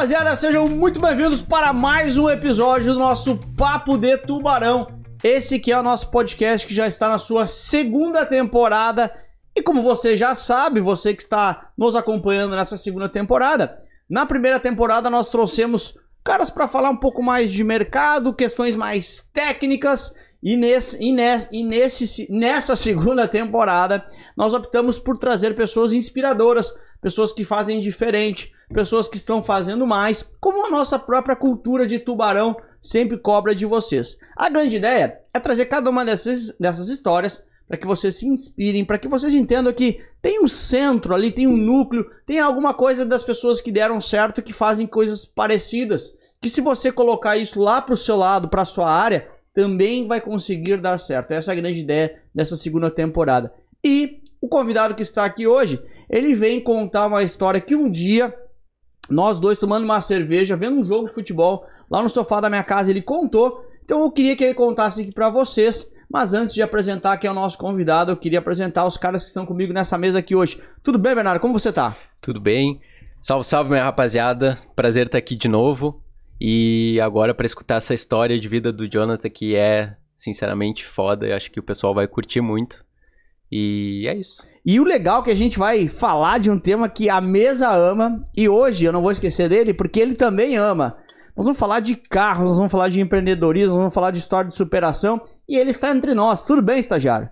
[0.00, 4.98] rapaziada, sejam muito bem-vindos para mais um episódio do nosso Papo de Tubarão.
[5.22, 9.12] Esse que é o nosso podcast que já está na sua segunda temporada.
[9.54, 13.76] E como você já sabe, você que está nos acompanhando nessa segunda temporada,
[14.08, 15.94] na primeira temporada nós trouxemos
[16.24, 20.14] caras para falar um pouco mais de mercado, questões mais técnicas.
[20.42, 24.02] E, nesse, e, nesse, e nesse, nessa segunda temporada,
[24.34, 26.72] nós optamos por trazer pessoas inspiradoras,
[27.02, 31.98] pessoas que fazem diferente, pessoas que estão fazendo mais, como a nossa própria cultura de
[31.98, 34.16] tubarão sempre cobra de vocês.
[34.36, 38.84] A grande ideia é trazer cada uma dessas, dessas histórias para que vocês se inspirem,
[38.84, 43.06] para que vocês entendam que tem um centro ali, tem um núcleo, tem alguma coisa
[43.06, 46.12] das pessoas que deram certo que fazem coisas parecidas.
[46.40, 50.06] Que se você colocar isso lá para o seu lado, para a sua área, também
[50.06, 51.30] vai conseguir dar certo.
[51.30, 53.52] Essa é a grande ideia dessa segunda temporada.
[53.84, 58.34] E o convidado que está aqui hoje, ele vem contar uma história que um dia
[59.10, 62.62] nós dois tomando uma cerveja, vendo um jogo de futebol, lá no sofá da minha
[62.62, 63.64] casa, ele contou.
[63.84, 65.90] Então eu queria que ele contasse aqui para vocês.
[66.12, 69.28] Mas antes de apresentar quem é o nosso convidado, eu queria apresentar os caras que
[69.28, 70.60] estão comigo nessa mesa aqui hoje.
[70.82, 71.40] Tudo bem, Bernardo?
[71.40, 71.96] Como você tá?
[72.20, 72.80] Tudo bem.
[73.22, 74.56] Salve, salve, minha rapaziada.
[74.74, 76.02] Prazer estar aqui de novo.
[76.40, 81.26] E agora para escutar essa história de vida do Jonathan, que é sinceramente foda.
[81.26, 82.84] Eu acho que o pessoal vai curtir muito.
[83.50, 84.42] E é isso.
[84.64, 87.70] E o legal é que a gente vai falar de um tema que a mesa
[87.70, 88.22] ama.
[88.36, 90.96] E hoje eu não vou esquecer dele, porque ele também ama.
[91.36, 94.48] Nós vamos falar de carros, nós vamos falar de empreendedorismo, nós vamos falar de história
[94.48, 95.20] de superação.
[95.48, 96.44] E ele está entre nós.
[96.44, 97.28] Tudo bem, estagiário?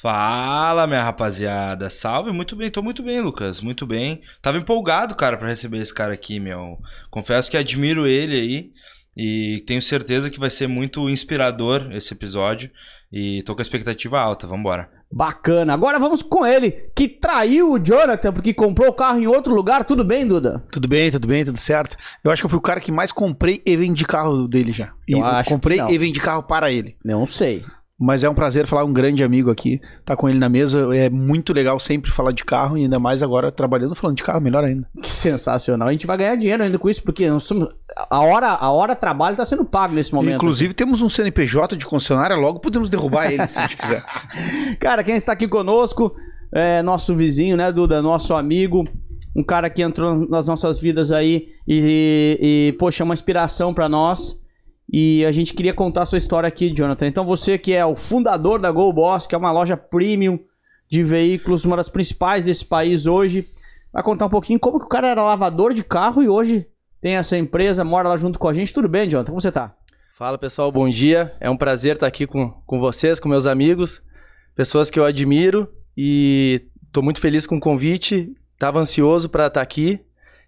[0.00, 1.90] Fala, minha rapaziada.
[1.90, 3.60] Salve, muito bem, tô muito bem, Lucas.
[3.60, 4.20] Muito bem.
[4.40, 6.78] Tava empolgado, cara, para receber esse cara aqui, meu.
[7.10, 8.72] Confesso que admiro ele aí
[9.16, 12.70] e tenho certeza que vai ser muito inspirador esse episódio
[13.12, 14.46] e tô com a expectativa alta.
[14.46, 14.88] Vambora.
[15.12, 15.74] Bacana.
[15.74, 19.84] Agora vamos com ele, que traiu o Jonathan porque comprou o carro em outro lugar.
[19.84, 20.62] Tudo bem, Duda?
[20.70, 21.96] Tudo bem, tudo bem, tudo certo.
[22.22, 24.92] Eu acho que eu fui o cara que mais comprei e vendi carro dele já.
[25.08, 25.90] E Eu acho comprei que não.
[25.90, 26.96] e vendi carro para ele.
[27.04, 27.64] Não sei.
[28.02, 30.96] Mas é um prazer falar um grande amigo aqui, tá com ele na mesa.
[30.96, 34.40] É muito legal sempre falar de carro e ainda mais agora trabalhando falando de carro,
[34.40, 34.88] melhor ainda.
[35.02, 35.88] Que sensacional.
[35.88, 37.68] A gente vai ganhar dinheiro ainda com isso, porque nós somos...
[37.96, 40.36] a, hora, a hora trabalho está sendo pago nesse momento.
[40.36, 44.04] Inclusive temos um CNPJ de concessionária, logo podemos derrubar ele se a gente quiser.
[44.78, 46.14] Cara, quem está aqui conosco
[46.52, 48.02] é nosso vizinho, né, Duda?
[48.02, 48.86] Nosso amigo.
[49.34, 53.88] Um cara que entrou nas nossas vidas aí e, e poxa, é uma inspiração para
[53.88, 54.36] nós.
[54.92, 57.06] E a gente queria contar a sua história aqui, Jonathan.
[57.06, 60.40] Então você que é o fundador da Go Boss, que é uma loja premium
[60.90, 63.48] de veículos, uma das principais desse país hoje,
[63.92, 66.66] vai contar um pouquinho como que o cara era lavador de carro e hoje
[67.00, 68.74] tem essa empresa, mora lá junto com a gente.
[68.74, 69.30] Tudo bem, Jonathan?
[69.30, 69.74] Como você tá?
[70.14, 71.32] Fala pessoal, bom dia.
[71.40, 74.02] É um prazer estar aqui com, com vocês, com meus amigos,
[74.54, 75.66] pessoas que eu admiro
[75.96, 78.30] e tô muito feliz com o convite.
[78.58, 79.98] Tava ansioso para estar aqui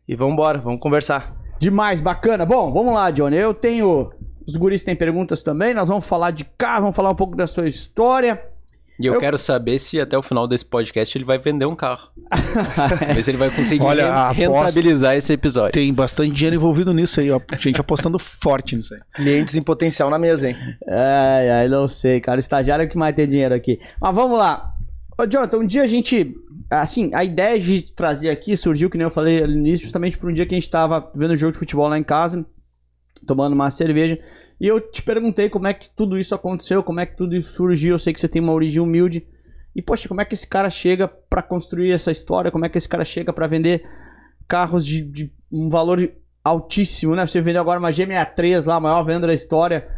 [0.06, 1.34] e vamos embora, vamos conversar.
[1.58, 2.44] Demais, bacana.
[2.44, 3.36] Bom, vamos lá, Johnny.
[3.36, 4.12] Eu tenho.
[4.46, 5.72] Os guris têm perguntas também.
[5.72, 8.51] Nós vamos falar de carro, vamos falar um pouco da sua história.
[9.02, 11.74] E eu, Eu- quero saber se até o final desse podcast ele vai vender um
[11.74, 12.08] carro.
[13.14, 15.72] Ver se ele vai conseguir Olha, rentabilizar esse episódio.
[15.72, 17.40] Tem bastante dinheiro envolvido nisso aí, ó.
[17.58, 19.00] Gente apostando forte nisso aí.
[19.14, 20.56] Clientes em potencial na mesa, hein?
[20.88, 22.38] Ai, ai, não sei, cara.
[22.38, 23.80] Estagiário é o que mais tem dinheiro aqui.
[24.00, 24.72] Mas vamos lá.
[25.18, 26.34] Ô, Jonathan, um dia a gente.
[26.70, 30.16] Assim, a ideia de trazer aqui surgiu, que nem eu falei ali no início, justamente
[30.16, 32.46] por um dia que a gente tava vendo jogo de futebol lá em casa,
[33.26, 34.18] tomando uma cerveja.
[34.62, 37.52] E eu te perguntei como é que tudo isso aconteceu, como é que tudo isso
[37.54, 37.94] surgiu.
[37.94, 39.26] Eu sei que você tem uma origem humilde.
[39.74, 42.48] E, poxa, como é que esse cara chega pra construir essa história?
[42.50, 43.82] Como é que esse cara chega pra vender
[44.46, 45.98] carros de, de um valor
[46.44, 47.26] altíssimo, né?
[47.26, 49.88] Você vendeu agora uma G63 lá, a maior venda da história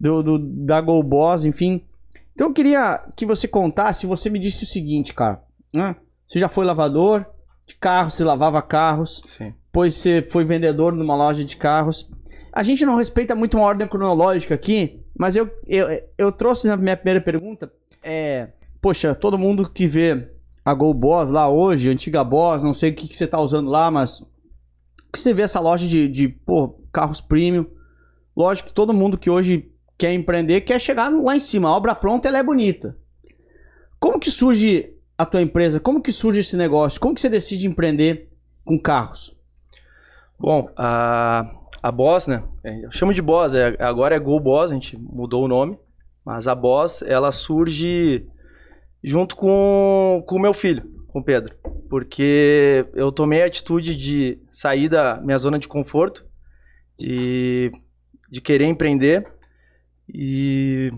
[0.00, 1.84] do, do- da Go Boss, enfim.
[2.32, 5.42] Então eu queria que você contasse, você me disse o seguinte, cara.
[5.74, 5.94] né?
[6.26, 7.26] Você já foi lavador
[7.66, 9.52] de carros, você lavava carros, Sim.
[9.66, 12.08] depois você foi vendedor numa loja de carros.
[12.56, 16.74] A gente não respeita muito uma ordem cronológica aqui, mas eu, eu, eu trouxe na
[16.74, 17.70] minha primeira pergunta.
[18.02, 18.48] É,
[18.80, 20.30] poxa, todo mundo que vê
[20.64, 23.68] a Go Boss lá hoje, antiga Boss, não sei o que, que você tá usando
[23.68, 24.26] lá, mas
[25.12, 27.66] que você vê essa loja de, de pô, carros premium.
[28.34, 31.68] Lógico que todo mundo que hoje quer empreender quer chegar lá em cima.
[31.68, 32.96] A obra pronta ela é bonita.
[34.00, 35.78] Como que surge a tua empresa?
[35.78, 36.98] Como que surge esse negócio?
[36.98, 38.30] Como que você decide empreender
[38.64, 39.36] com carros?
[40.38, 41.54] Bom, a,
[41.86, 42.42] a Boss, né?
[42.82, 45.78] Eu chamo de Boss, é, agora é Go Boss, a gente mudou o nome.
[46.24, 48.26] Mas a Boss, ela surge
[49.04, 51.54] junto com com o meu filho, com o Pedro.
[51.88, 56.26] Porque eu tomei a atitude de sair da minha zona de conforto,
[56.98, 57.70] de,
[58.28, 59.24] de querer empreender.
[60.12, 60.90] E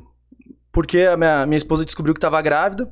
[0.72, 2.90] porque a minha, minha esposa descobriu que estava grávida.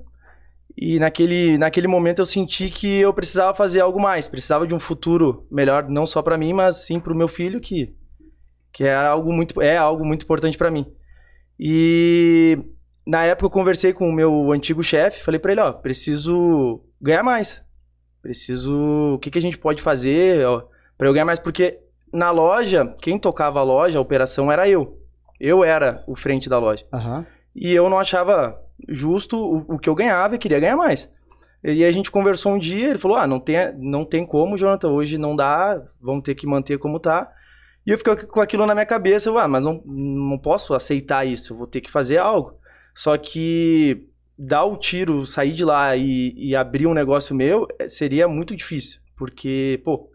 [0.77, 4.81] E naquele, naquele momento eu senti que eu precisava fazer algo mais, precisava de um
[4.81, 7.95] futuro melhor, não só para mim, mas sim para o meu filho, que,
[8.73, 10.87] que era algo muito, é algo muito importante para mim.
[11.59, 12.59] E
[13.07, 17.23] na época eu conversei com o meu antigo chefe, falei para ele, ó, preciso ganhar
[17.23, 17.65] mais.
[18.21, 20.45] Preciso, o que, que a gente pode fazer
[20.99, 21.39] para eu ganhar mais?
[21.39, 21.81] Porque
[22.13, 25.01] na loja, quem tocava a loja, a operação era eu.
[25.41, 26.85] Eu era o frente da loja.
[26.93, 27.27] Aham.
[27.55, 31.11] E eu não achava justo o, o que eu ganhava e queria ganhar mais.
[31.65, 34.91] E a gente conversou um dia, ele falou: Ah, não tem, não tem como, Jonathan,
[34.91, 37.33] hoje não dá, vamos ter que manter como tá.
[37.87, 41.53] E eu fiquei com aquilo na minha cabeça, ah, mas não, não posso aceitar isso,
[41.53, 42.55] eu vou ter que fazer algo.
[42.95, 44.09] Só que
[44.39, 48.57] dar o tiro, sair de lá e, e abrir um negócio meu eh, seria muito
[48.57, 49.01] difícil.
[49.17, 50.11] Porque, pô,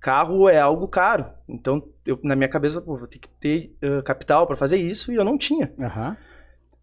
[0.00, 1.26] carro é algo caro.
[1.48, 5.12] Então, eu, na minha cabeça, pô, vou ter que ter uh, capital para fazer isso
[5.12, 5.72] e eu não tinha.
[5.80, 6.16] Aham.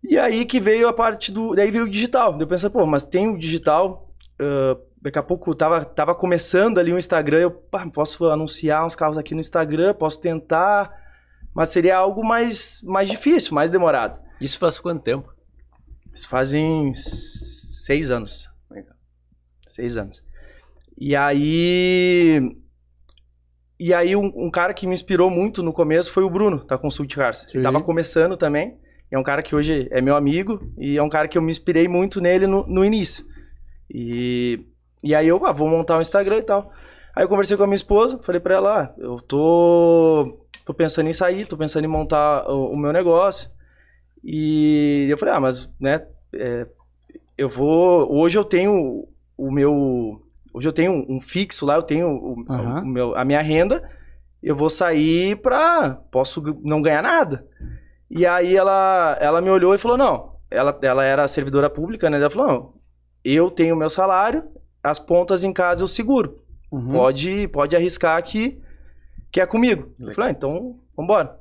[0.04, 1.56] E aí que veio a parte do.
[1.56, 2.40] Daí veio o digital.
[2.40, 4.10] Eu pensei, pô, mas tem o digital.
[4.40, 7.40] ah, daqui a pouco tava, tava começando ali o Instagram.
[7.40, 10.92] Eu pá, posso anunciar uns carros aqui no Instagram, posso tentar.
[11.54, 14.20] Mas seria algo mais, mais difícil, mais demorado.
[14.40, 15.34] Isso faz quanto tempo?
[16.14, 18.50] Isso fazem seis anos.
[18.70, 18.96] Legal.
[19.68, 20.24] Seis anos.
[20.98, 22.56] E aí.
[23.80, 26.78] E aí, um, um cara que me inspirou muito no começo foi o Bruno, da
[26.78, 27.40] Consult Cars.
[27.40, 27.58] Sim.
[27.58, 28.78] Ele tava começando também.
[29.12, 30.62] É um cara que hoje é meu amigo.
[30.78, 33.26] E é um cara que eu me inspirei muito nele no, no início.
[33.90, 34.66] E,
[35.02, 36.72] e aí eu, ah, vou montar um Instagram e tal.
[37.16, 41.10] Aí eu conversei com a minha esposa, falei pra ela, ah, eu tô, tô pensando
[41.10, 43.50] em sair, tô pensando em montar o, o meu negócio.
[44.24, 46.68] E eu falei, ah, mas, né, é,
[47.38, 49.08] eu vou, hoje eu tenho
[49.38, 50.22] o meu,
[50.54, 52.82] hoje eu tenho um fixo lá, eu tenho o, Aham.
[52.82, 53.90] o meu, a minha renda,
[54.44, 57.46] eu vou sair pra, posso não ganhar nada.
[58.10, 62.18] E aí ela, ela me olhou e falou, não, ela, ela era servidora pública, né,
[62.18, 62.74] ela falou, não,
[63.24, 64.44] eu tenho o meu salário,
[64.84, 66.42] as pontas em casa eu seguro.
[66.72, 66.92] Uhum.
[66.92, 68.60] Pode, pode arriscar que,
[69.32, 69.94] que é comigo.
[70.00, 71.38] Eu falei, ah, então, vambora.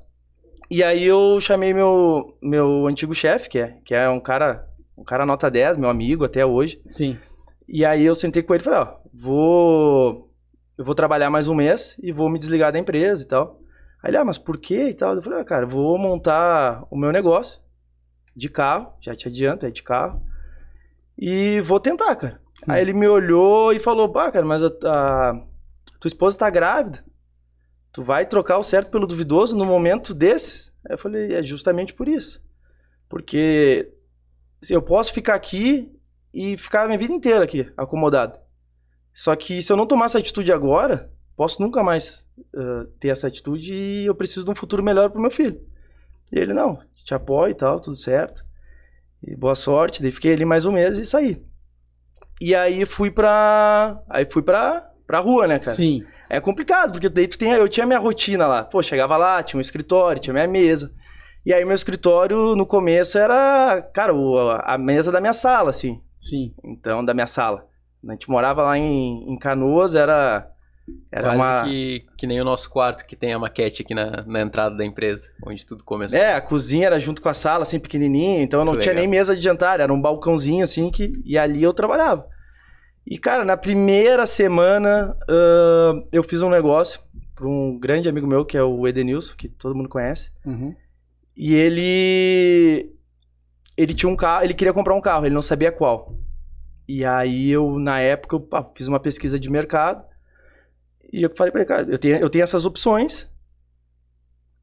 [0.70, 5.04] E aí eu chamei meu, meu antigo chefe, que é, que é um cara, um
[5.04, 6.80] cara nota 10, meu amigo até hoje.
[6.88, 7.18] Sim.
[7.66, 10.30] E aí eu sentei com ele e falei, ó, vou.
[10.76, 13.60] Eu vou trabalhar mais um mês e vou me desligar da empresa e tal.
[14.02, 15.14] Aí ele, ah, mas por quê e tal?
[15.14, 17.60] Eu falei, ah, cara, vou montar o meu negócio
[18.34, 20.22] de carro, já te adianto, é de carro.
[21.16, 22.40] E vou tentar, cara.
[22.66, 22.72] Hum.
[22.72, 27.04] Aí ele me olhou e falou, pá, cara, mas a, a tua esposa tá grávida.
[27.92, 30.72] Tu vai trocar o certo pelo duvidoso no momento desses?
[30.86, 32.40] Aí eu falei, é justamente por isso.
[33.08, 33.92] Porque
[34.62, 35.92] se eu posso ficar aqui
[36.32, 38.38] e ficar a minha vida inteira aqui, acomodado.
[39.12, 43.28] Só que se eu não tomar essa atitude agora, posso nunca mais ah, ter essa
[43.28, 45.58] atitude e eu preciso de um futuro melhor pro meu filho.
[46.32, 48.44] E ele, não, te apoio e tal, tudo certo.
[49.22, 50.02] E boa sorte.
[50.02, 51.40] Daí fiquei ali mais um mês e saí.
[52.40, 54.00] E aí fui pra.
[54.08, 55.76] Aí fui pra, pra rua, né, cara?
[55.76, 56.04] Sim.
[56.28, 58.62] É complicado, porque daí tu tem, eu tinha minha rotina lá.
[58.64, 60.92] Pô, chegava lá, tinha um escritório, tinha minha mesa.
[61.46, 66.02] E aí meu escritório no começo era, cara, o- a mesa da minha sala, assim.
[66.18, 66.52] Sim.
[66.62, 67.66] Então, da minha sala.
[68.06, 70.46] A gente morava lá em, em Canoas, era.
[71.10, 71.64] Era Quase uma.
[71.64, 74.84] que, que nem o nosso quarto que tem a maquete aqui na, na entrada da
[74.84, 76.18] empresa, onde tudo começou.
[76.18, 79.00] É, a cozinha era junto com a sala, assim, pequenininha, então eu não tinha legal.
[79.02, 82.26] nem mesa de jantar, era um balcãozinho, assim, que, e ali eu trabalhava.
[83.06, 87.00] E, cara, na primeira semana, ahn, eu fiz um negócio
[87.34, 90.74] para um grande amigo meu, que é o Edenilson, que todo mundo conhece, Uhum.
[91.36, 92.92] e ele...
[93.76, 96.12] Ele tinha um carro, ele queria comprar um carro, ele não sabia qual.
[96.88, 100.04] E aí eu, na época, eu pá, fiz uma pesquisa de mercado,
[101.12, 103.28] e eu falei pra ele, cara, eu tenho, eu tenho essas opções,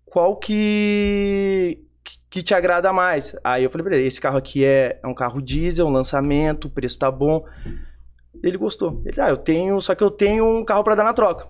[0.06, 1.84] qual que,
[2.30, 3.36] que, te agrada mais?
[3.44, 6.66] Aí eu falei pra ele, esse carro aqui é, é um carro diesel, um lançamento,
[6.66, 7.46] o preço tá bom.
[8.44, 9.02] Ele gostou.
[9.06, 11.48] Ele, ah, eu tenho, só que eu tenho um carro pra dar na troca.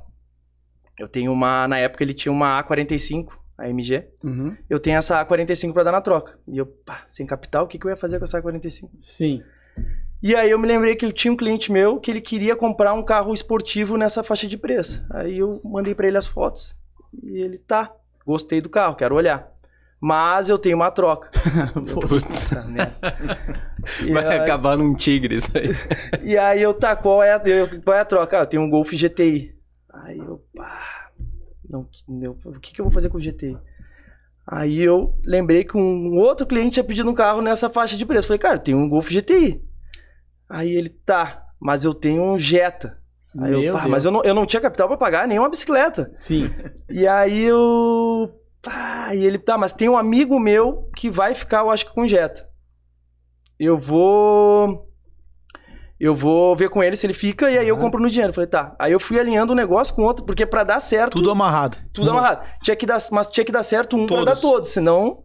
[0.97, 4.07] Eu tenho uma, na época ele tinha uma A45, AMG.
[4.23, 4.55] Uhum.
[4.69, 6.39] Eu tenho essa A45 pra dar na troca.
[6.47, 8.89] E eu, pá, sem capital, o que, que eu ia fazer com essa A45?
[8.95, 9.43] Sim.
[10.22, 12.93] E aí eu me lembrei que eu tinha um cliente meu que ele queria comprar
[12.93, 15.05] um carro esportivo nessa faixa de preço.
[15.12, 16.75] Aí eu mandei pra ele as fotos.
[17.24, 17.91] E ele, tá,
[18.25, 19.51] gostei do carro, quero olhar.
[20.00, 21.31] Mas eu tenho uma troca.
[21.93, 22.95] Puta merda.
[24.12, 25.69] Vai aí- acabar num tigre isso aí.
[26.24, 28.38] E aí eu, tá, qual é a, eu- qual é a troca?
[28.39, 29.55] Ah, eu tenho um Golf GTI.
[29.93, 31.10] Aí eu, pá,
[31.69, 31.88] não,
[32.22, 33.57] eu- o que, que eu vou fazer com o GTI?
[34.48, 38.27] Aí eu lembrei que um outro cliente tinha pedido um carro nessa faixa de preço.
[38.27, 39.63] Falei, cara, tem um Golf GTI.
[40.49, 42.97] Aí ele, tá, mas eu tenho um Jetta.
[43.39, 43.91] Aí eu, Meu pá, Deus.
[43.91, 46.09] mas eu não, eu não tinha capital pra pagar nenhuma bicicleta.
[46.13, 46.49] Sim.
[46.89, 48.31] E aí eu.
[48.61, 51.93] Tá, e ele, tá, mas tem um amigo meu que vai ficar, eu acho que
[51.93, 52.47] com Jetta.
[53.59, 54.89] Eu vou.
[55.99, 57.83] Eu vou ver com ele se ele fica e aí eu Aham.
[57.85, 58.33] compro no dinheiro.
[58.33, 58.75] Falei, tá.
[58.77, 61.13] Aí eu fui alinhando um negócio com outro, porque pra dar certo.
[61.13, 61.77] Tudo amarrado.
[61.93, 62.45] Tudo amarrado.
[62.63, 64.25] Tinha que dar, mas tinha que dar certo um pra Todos.
[64.33, 65.23] dar todos, senão.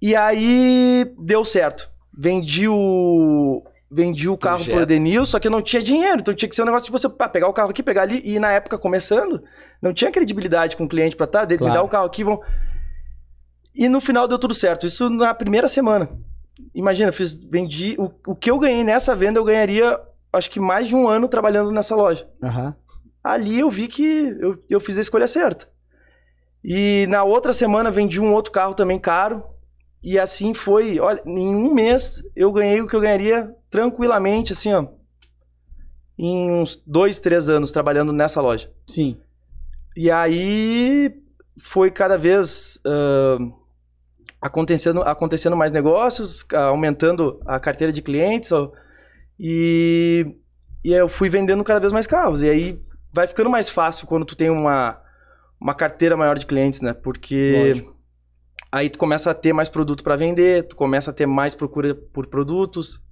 [0.00, 1.90] E aí deu certo.
[2.16, 3.62] Vendi o.
[3.90, 4.82] Vendi o carro pro Projeto.
[4.82, 6.20] Edenil, só que eu não tinha dinheiro.
[6.20, 8.20] Então tinha que ser um negócio tipo você pá, pegar o carro aqui, pegar ali.
[8.24, 9.42] E na época, começando,
[9.80, 11.80] não tinha credibilidade com o cliente pra tá, dele me Claro.
[11.80, 12.40] dar o carro aqui, vão.
[13.74, 14.86] E no final deu tudo certo.
[14.86, 16.08] Isso na primeira semana.
[16.74, 17.94] Imagina, eu fiz, vendi.
[17.98, 19.98] O, o que eu ganhei nessa venda, eu ganharia,
[20.32, 22.74] acho que mais de um ano trabalhando nessa loja Aham.
[23.24, 25.66] ali eu vi que eu, eu fiz a escolha certa.
[26.62, 29.42] E na outra semana vendi um outro carro também caro.
[30.02, 30.98] E assim foi.
[31.00, 34.86] Olha, em um mês eu ganhei o que eu ganharia tranquilamente, assim, ó.
[36.16, 38.70] Em uns dois, três anos trabalhando nessa loja.
[38.86, 39.18] Sim.
[39.96, 41.14] E aí
[41.60, 43.38] foi cada vez ah,
[44.40, 48.52] acontecendo, acontecendo mais negócios, aumentando a carteira de clientes.
[48.52, 48.72] ó,
[49.38, 50.36] e,
[50.84, 52.40] e eu fui vendendo cada vez mais carros.
[52.40, 55.00] E aí vai ficando mais fácil quando tu tem uma,
[55.60, 56.92] uma carteira maior de clientes, né?
[56.92, 57.97] Porque Lógico.
[58.70, 61.94] Aí tu começa a ter mais produto para vender, tu começa a ter mais procura
[61.94, 63.02] por produtos.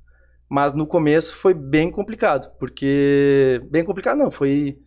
[0.49, 4.79] Mas no começo foi bem complicado, porque bem complicado não, foi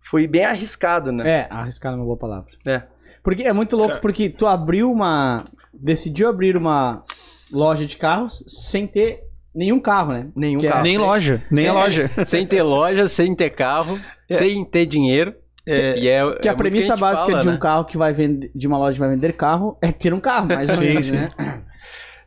[0.00, 1.28] foi bem arriscado, né?
[1.42, 2.50] É, arriscar é uma boa palavra.
[2.66, 2.82] É.
[3.22, 5.44] Porque é muito louco, porque tu abriu uma.
[5.72, 7.04] Decidiu abrir uma
[7.52, 9.22] loja de carros sem ter
[9.54, 10.28] nenhum carro, né?
[10.34, 10.82] Nenhum Que é- carro.
[10.82, 11.78] Nem loja, nem a Sim.
[11.78, 12.10] loja.
[12.24, 15.34] Sem ter loja, sem ter carro, sem ter dinheiro.
[15.66, 17.58] E é, Que é a premissa gente básica fala, de um né?
[17.58, 20.48] carro que vai vender, de uma loja que vai vender carro é ter um carro,
[20.48, 21.30] mais ou menos, né?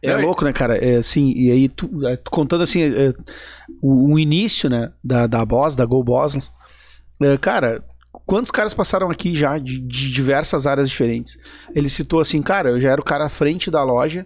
[0.02, 0.76] É louco, né, cara?
[0.76, 3.14] É, assim, e aí, tu, é, tu contando assim, é,
[3.82, 6.52] o, o início, né, da, da Boss, da Go Boss,
[7.22, 7.82] é, cara,
[8.26, 11.38] quantos caras passaram aqui já de, de diversas áreas diferentes?
[11.74, 14.26] Ele citou assim, cara, eu já era o cara à frente da loja,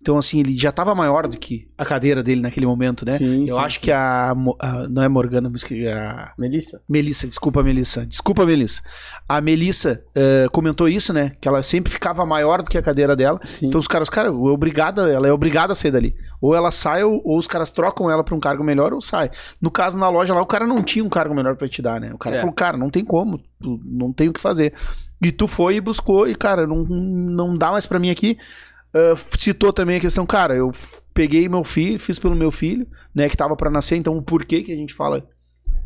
[0.00, 3.18] então assim, ele já tava maior do que a cadeira dele naquele momento, né?
[3.18, 3.84] Sim, eu sim, acho sim.
[3.84, 6.32] que a, a- Não é Morgana, mas que a.
[6.38, 6.80] Melissa.
[6.88, 8.06] Melissa, desculpa, Melissa.
[8.06, 8.80] Desculpa, Melissa.
[9.28, 11.32] A Melissa eh, comentou isso, né?
[11.40, 13.40] Que ela sempre ficava maior do que a cadeira dela.
[13.62, 16.14] Então os caras, cara, é obrigada, ela é obrigada a sair dali.
[16.40, 19.30] Ou ela sai, ou, ou os caras trocam ela pra um cargo melhor, ou sai.
[19.60, 22.00] No caso, na loja lá, o cara não tinha um cargo melhor pra te dar,
[22.00, 22.12] né?
[22.14, 22.38] O cara É.
[22.40, 24.72] falou, cara, não tem como, não tem o que fazer.
[25.20, 28.38] E tu foi e buscou, e, cara, não, não dá mais pra mim aqui.
[28.92, 30.72] Ah, citou também a questão, cara, eu
[31.12, 34.62] peguei meu filho, fiz pelo meu filho, né, que tava pra nascer, então o porquê
[34.62, 35.28] que a gente fala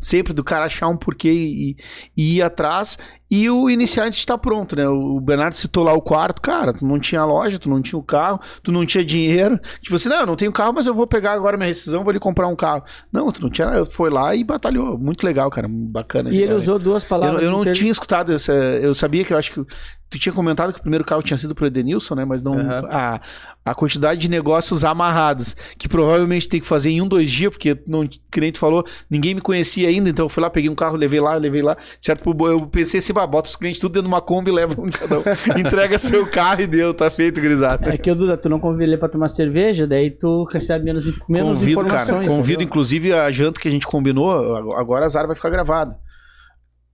[0.03, 1.77] sempre do cara achar um porquê e,
[2.15, 2.97] e ir atrás
[3.35, 4.87] e o de estar pronto, né?
[4.87, 8.03] O Bernardo citou lá o quarto, cara, tu não tinha loja, tu não tinha o
[8.03, 9.59] carro, tu não tinha dinheiro.
[9.81, 12.11] Tipo assim, não, eu não tenho carro, mas eu vou pegar agora minha rescisão, vou
[12.11, 12.83] ali comprar um carro.
[13.11, 14.99] Não, tu não tinha, foi lá e batalhou.
[14.99, 16.29] Muito legal, cara, bacana.
[16.29, 17.43] E ele usou duas Eu, palavras.
[17.43, 18.53] eu não inter- tinha escutado essa.
[18.53, 19.73] Eu sabia que eu acho que.
[20.11, 22.25] Tu tinha comentado que o primeiro carro tinha sido pro Edenilson, né?
[22.25, 22.53] Mas não.
[22.53, 22.87] Aham.
[22.91, 23.21] A,
[23.65, 27.77] a quantidade de negócios amarrados, que provavelmente tem que fazer em um, dois dias, porque,
[27.87, 30.75] não, que nem tu falou, ninguém me conhecia ainda, então eu fui lá, peguei um
[30.75, 31.77] carro, levei lá, levei lá.
[32.01, 32.29] Certo?
[32.47, 34.85] Eu pensei assim, bah, bota os clientes tudo dentro de uma Kombi e leva um
[34.87, 35.23] cada um.
[35.57, 37.87] Entrega seu carro e deu, tá feito, grisado.
[37.89, 41.05] É que o Duda, tu não convida ele pra tomar cerveja, daí tu recebe menos,
[41.29, 42.07] menos Convido, informações.
[42.09, 42.27] cara.
[42.27, 42.67] Convido, entendeu?
[42.67, 44.55] inclusive, a janta que a gente combinou.
[44.57, 45.97] ag- Agora a Zara vai ficar gravada.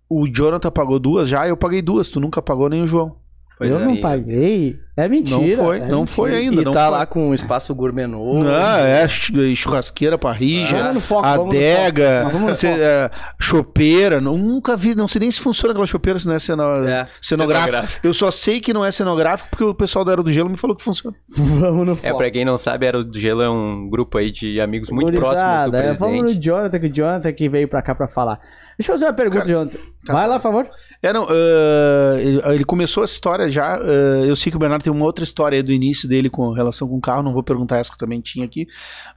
[0.08, 2.10] O Jonathan pagou duas já, eu paguei duas.
[2.10, 3.16] Tu nunca pagou nem o João.
[3.60, 3.86] Pois eu é.
[3.86, 4.76] não paguei.
[4.98, 5.38] É mentira.
[5.40, 6.62] Não foi, é não foi ainda.
[6.62, 6.98] E não tá foi.
[6.98, 8.44] lá com um espaço gourmet novo.
[8.44, 12.34] Não, é chu- churrasqueira, parrija, Vamos no foco, vamos no adega, foco.
[12.34, 12.82] Vamos no ce- foco.
[12.82, 14.20] é, chopeira.
[14.22, 17.08] nu- Nunca vi, não sei nem se funciona aquela chopeira se não é, ceno, É,
[17.22, 17.72] cenográfica.
[17.72, 18.08] cenográfico.
[18.08, 20.58] Eu só sei que não é cenográfico porque o pessoal da Era do Gelo me
[20.58, 21.16] falou que funciona.
[21.30, 22.18] Vamos no É, foco.
[22.18, 25.70] pra quem não sabe, Era do Gelo é um grupo aí de amigos muito próximos
[25.72, 25.98] do é, presidente.
[26.00, 28.40] Vamos no Jonathan, que o Jonathan que veio pra cá pra falar.
[28.78, 29.78] Deixa eu fazer uma pergunta, Jonathan.
[30.06, 30.70] tá Vai lá, por favor.
[31.02, 33.76] É, não, ah, ele, começou essa história já.
[33.78, 36.52] ah, eu sei que o Bernardo tem uma outra história aí do início dele com
[36.52, 38.68] relação com o carro, não vou perguntar essa que eu também tinha aqui.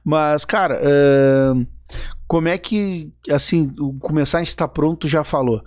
[0.03, 1.53] Mas, cara, ah,
[2.27, 5.61] como é que, assim, começar a estar pronto, já falou.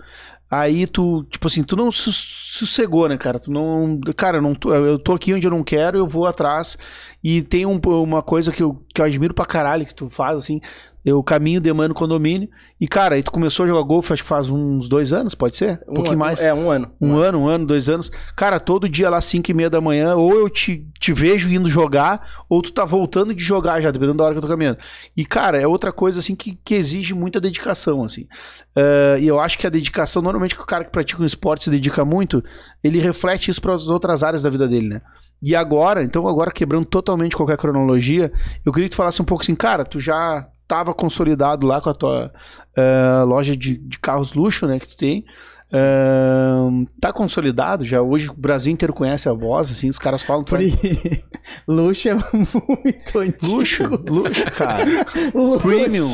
[0.49, 3.37] Aí tu, tipo assim, tu não su- sossegou, né, cara?
[3.37, 3.99] Tu não.
[4.15, 6.77] Cara, eu, não tô, eu tô aqui onde eu não quero, eu vou atrás.
[7.23, 10.37] E tem um- uma coisa que eu, que eu admiro pra caralho que tu faz,
[10.37, 10.61] assim.
[11.07, 12.49] Eu caminho de mano condomínio.
[12.81, 15.55] E, cara, aí tu começou a jogar golfe, acho que faz uns dois anos, pode
[15.55, 15.81] ser?
[15.87, 16.41] Um, pouquinho ano, mais.
[16.41, 16.91] É, um ano.
[16.99, 18.11] Um ano, um ano, dois anos.
[18.35, 21.69] Cara, todo dia lá, 5 e meia da manhã, ou eu te, te vejo indo
[21.69, 24.79] jogar, ou tu tá voltando de jogar já, dependendo da hora que eu tô caminhando.
[25.15, 28.27] E, cara, é outra coisa, assim, que, que exige muita dedicação, assim.
[28.75, 31.63] Eh, e eu acho que a dedicação, normalmente, que o cara que pratica um esporte
[31.63, 32.43] se dedica muito,
[32.83, 35.01] ele reflete isso para as outras áreas da vida dele, né?
[35.41, 38.29] E agora, então, agora quebrando totalmente qualquer cronologia,
[38.65, 41.89] eu queria que tu falasse um pouco assim, cara, tu já tava consolidado lá com
[41.89, 42.33] a tua
[42.75, 45.25] eh, loja de, de carros luxo, né, que tu tem.
[45.73, 48.01] Ahn, tá consolidado já.
[48.01, 50.43] Hoje o Brasil inteiro conhece a voz, assim, os caras falam.
[50.49, 51.23] vai- i-
[51.67, 53.55] Luxo é muito antigo.
[53.55, 54.83] Luxo, luxo, cara.
[55.33, 55.67] Luxo.
[55.67, 56.07] Premium.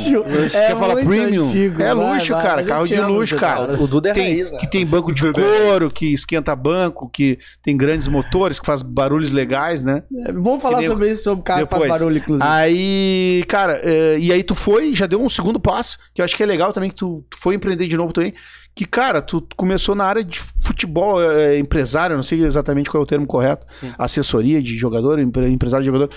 [0.45, 1.45] É Quer falar premium?
[1.45, 1.81] antigo.
[1.81, 2.61] É Vai, luxo, vai, cara.
[2.61, 3.47] eu Carro de luxo, Duda.
[3.47, 3.81] cara.
[3.81, 4.57] O Duda é Tem, raiz, né?
[4.59, 9.31] que tem banco de couro, que esquenta banco, que tem grandes motores, que faz barulhos
[9.31, 10.03] legais, né?
[10.33, 12.47] Vamos falar nem- sobre isso, sobre carro que faz barulho, inclusive.
[12.47, 16.35] Aí, cara, eh, e aí tu foi, já deu um segundo passo, que eu acho
[16.35, 18.33] que é legal também, que tu, tu foi empreender de novo também.
[18.75, 23.03] Que, cara, tu começou na área de futebol, eh, empresário, não sei exatamente qual é
[23.03, 23.93] o termo correto, Sim.
[23.99, 26.09] assessoria de jogador, empre- empresário de jogador.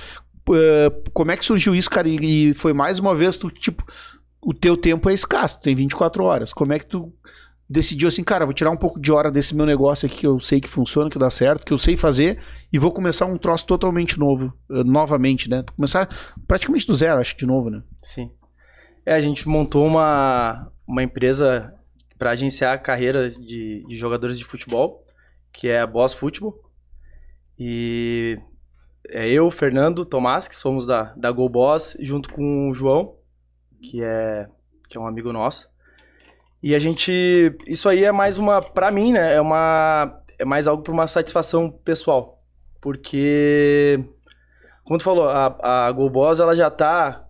[0.55, 2.09] Eh, como é que surgiu isso, cara?
[2.09, 3.85] E, e foi mais uma vez, tu, tipo,
[4.41, 6.53] o teu tempo é escasso, tu tem 24 horas.
[6.55, 7.13] Como é que tu
[7.69, 10.39] decidiu assim, cara, vou tirar um pouco de hora desse meu negócio aqui que eu
[10.41, 12.39] sei que funciona, que dá certo, que eu sei fazer,
[12.73, 15.63] e vou começar um troço totalmente novo, eh, novamente, né?
[15.75, 16.09] Começar
[16.47, 17.83] praticamente do zero, acho, de novo, né?
[18.01, 18.31] Sim.
[19.05, 21.75] É, a gente montou uma, uma empresa
[22.19, 25.05] para agenciar a carreira de, de jogadores de futebol,
[25.53, 26.63] que é a Boss Futebol.
[27.59, 28.39] E
[29.09, 33.17] é eu, Fernando, Tomás, que somos da, da Go Boss, junto com o João,
[33.81, 34.49] que é,
[34.89, 35.69] que é um amigo nosso.
[36.63, 37.57] E a gente.
[37.67, 38.61] Isso aí é mais uma.
[38.61, 39.35] Pra mim, né?
[39.35, 40.21] É uma.
[40.39, 42.43] É mais algo para uma satisfação pessoal.
[42.81, 44.05] Porque.
[44.85, 47.27] Como tu falou, a, a GoBoss ela já está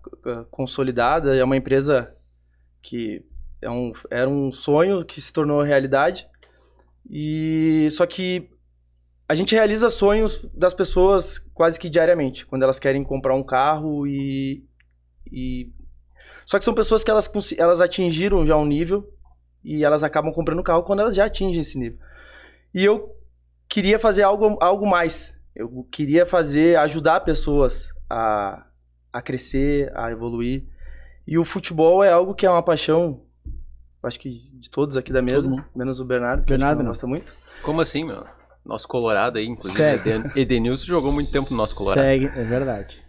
[0.51, 2.15] consolidada, é uma empresa
[2.81, 3.25] que
[3.61, 6.27] é um, era um sonho que se tornou realidade.
[7.09, 8.49] E só que
[9.27, 14.07] a gente realiza sonhos das pessoas quase que diariamente, quando elas querem comprar um carro
[14.07, 14.63] e,
[15.31, 15.71] e...
[16.45, 19.13] só que são pessoas que elas, elas atingiram já um nível
[19.63, 21.99] e elas acabam comprando carro quando elas já atingem esse nível.
[22.73, 23.15] E eu
[23.67, 25.35] queria fazer algo, algo mais.
[25.53, 28.65] Eu queria fazer, ajudar pessoas a,
[29.11, 30.65] a crescer, a evoluir.
[31.25, 33.26] E o futebol é algo que é uma paixão,
[34.07, 36.91] acho que de todos aqui da mesa, menos o Bernardo, que Bernardo que não não.
[36.91, 37.31] gosta muito.
[37.61, 38.23] Como assim, meu?
[38.65, 39.75] Nosso Colorado aí, inclusive.
[39.75, 40.09] Segue.
[40.09, 42.03] Eden- Edenilson jogou muito tempo no nosso Colorado.
[42.05, 43.01] Segue, é verdade.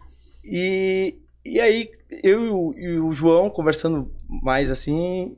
[0.45, 1.91] E, e aí,
[2.23, 5.37] eu e o, e o João conversando mais assim,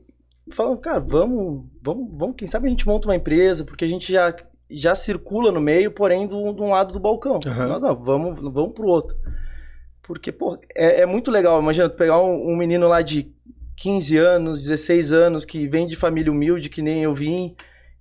[0.51, 4.11] falando, cara, vamos, vamos, vamos, quem sabe a gente monta uma empresa, porque a gente
[4.11, 4.33] já,
[4.69, 7.39] já circula no meio, porém, do, de um lado do balcão.
[7.45, 7.67] Aham.
[7.67, 9.15] Nós, não, vamos, vamos pro outro.
[10.03, 11.59] Porque, pô, é, é muito legal.
[11.61, 13.33] Imagina, tu pegar um, um menino lá de
[13.81, 17.55] 15 anos, 16 anos, que vem de família humilde, que nem eu vim,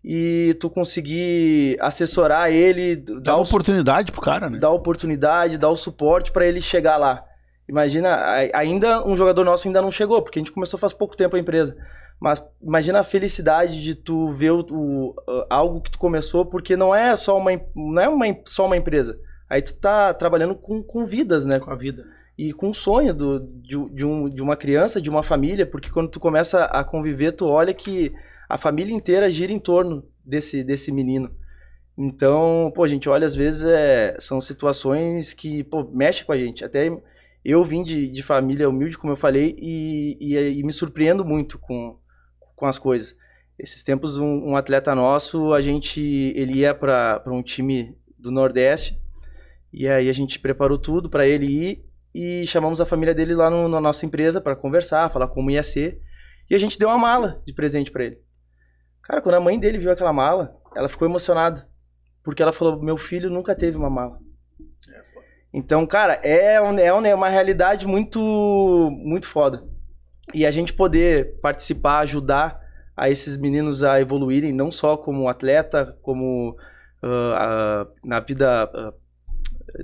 [0.04, 4.58] e tu conseguir assessorar ele, Dá dar uma o oportunidade pro cara, né?
[4.58, 7.24] dar oportunidade, dar o suporte para ele chegar lá.
[7.68, 8.18] Imagina,
[8.52, 11.38] ainda um jogador nosso ainda não chegou, porque a gente começou faz pouco tempo a
[11.38, 11.76] empresa.
[12.20, 15.14] Mas imagina a felicidade de tu ver o, o-
[15.48, 19.18] algo que tu começou, porque não é só uma, não é uma, só uma empresa.
[19.48, 21.58] Aí tu tá trabalhando com, com vidas, né?
[21.58, 22.04] Com a vida.
[22.40, 25.90] E com o sonho do, de, de um, de uma criança, de uma família, porque
[25.90, 28.14] quando tu começa a conviver, tu olha que
[28.48, 31.30] a família inteira gira em torno desse, desse menino.
[31.98, 36.64] Então, pô, gente olha, às vezes, é, são situações que, pô, mexe com a gente.
[36.64, 36.90] Até
[37.44, 41.58] eu vim de, de família humilde, como eu falei, e, e, e me surpreendo muito
[41.58, 41.98] com,
[42.56, 43.14] com as coisas.
[43.58, 46.00] Esses tempos, um, um atleta nosso, a gente,
[46.34, 48.98] ele ia para um time do Nordeste,
[49.70, 53.48] e aí a gente preparou tudo para ele ir, e chamamos a família dele lá
[53.50, 56.00] no- na nossa empresa para conversar, falar como ia ser.
[56.48, 58.18] E a gente deu uma mala de presente para ele.
[59.02, 61.68] Cara, quando a mãe dele viu aquela mala, ela ficou emocionada.
[62.22, 64.18] Porque ela falou: Meu filho nunca teve uma mala.
[65.52, 68.20] Então, cara, é, um- é um- é uma realidade muito,
[68.92, 69.64] muito foda.
[70.32, 72.60] E a gente poder participar, ajudar
[72.96, 76.56] a esses meninos a evoluírem, não só como atleta, como
[77.02, 78.92] ah, na vida ah,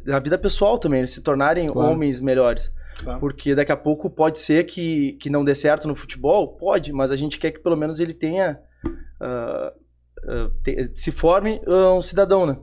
[0.05, 1.93] na vida pessoal também, eles se tornarem Claro.
[1.93, 2.73] homens melhores.
[2.99, 3.21] Claro.
[3.21, 7.11] Porque daqui a pouco pode ser que, que não dê certo no futebol, pode, mas
[7.11, 8.59] a gente quer que pelo menos ele tenha.
[9.21, 9.73] ah,
[10.29, 12.57] ah, te- se forme ah, um cidadão, né?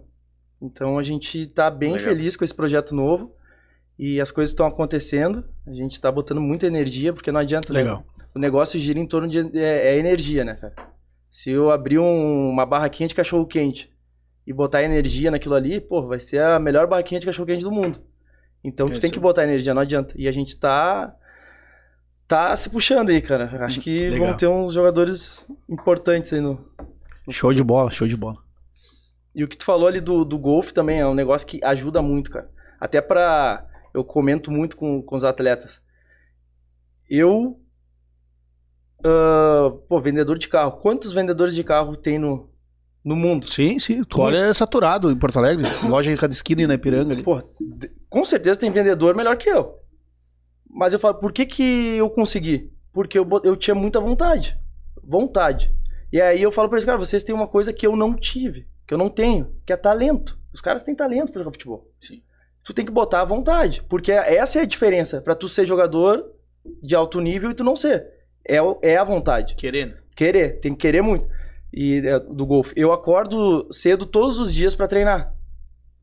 [0.61, 2.07] Então a gente tá bem Legal.
[2.09, 3.35] feliz com esse projeto novo
[3.99, 5.43] e as coisas estão acontecendo.
[5.67, 7.71] A gente tá botando muita energia, porque não adianta.
[7.71, 7.79] né?
[7.81, 8.03] Legal.
[8.33, 10.73] O negócio gira em torno de é, é energia, né, cara?
[11.29, 13.91] Se eu abrir um- uma barraquinha de cachorro quente
[14.45, 17.71] e botar energia naquilo ali, pô, vai ser a melhor barraquinha de cachorro quente do
[17.71, 18.01] mundo.
[18.63, 20.13] Então É tu tem isso que botar energia, não adianta.
[20.17, 21.15] E a gente tá
[22.27, 23.45] tá se puxando aí, cara.
[23.65, 24.27] Acho que Legal.
[24.27, 26.59] vão ter uns jogadores importantes aí no.
[27.29, 28.37] Show de bola, show de bola.
[29.35, 32.01] E o que tu falou ali do, do golfe também é um negócio que ajuda
[32.01, 32.49] muito, cara.
[32.79, 33.67] Até pra.
[33.93, 35.81] Eu comento muito com, com os atletas.
[37.09, 37.59] Eu.
[39.03, 40.73] ah, pô, vendedor de carro.
[40.73, 42.49] Quantos vendedores de carro tem no,
[43.03, 43.47] no mundo?
[43.49, 44.03] Sim, sim.
[44.03, 45.63] Tu olha é saturado em Porto Alegre.
[45.87, 47.23] Loja em cada esquina e na Ipiranga ali.
[47.23, 47.41] Pô,
[48.09, 49.75] com certeza tem vendedor melhor que eu.
[50.69, 52.71] Mas eu falo, por que, que eu consegui?
[52.91, 54.57] Porque eu, eu tinha muita vontade.
[55.03, 55.73] Vontade.
[56.11, 58.67] E aí eu falo pra eles, cara, vocês têm uma coisa que eu não tive,
[58.87, 60.39] que eu não tenho, que é talento.
[60.53, 61.87] Os caras têm talento pra jogar futebol.
[61.99, 62.21] Sim.
[62.63, 63.83] tu tem que botar à vontade.
[63.89, 66.23] Porque essa é a diferença para tu ser jogador
[66.81, 68.05] de alto nível e tu não ser.
[68.47, 69.55] É, o- é a vontade.
[69.55, 69.95] Querendo.
[70.15, 71.27] Querer, tem que querer muito.
[71.73, 72.73] E é, do golfe.
[72.77, 75.33] Eu acordo cedo todos os dias pra treinar.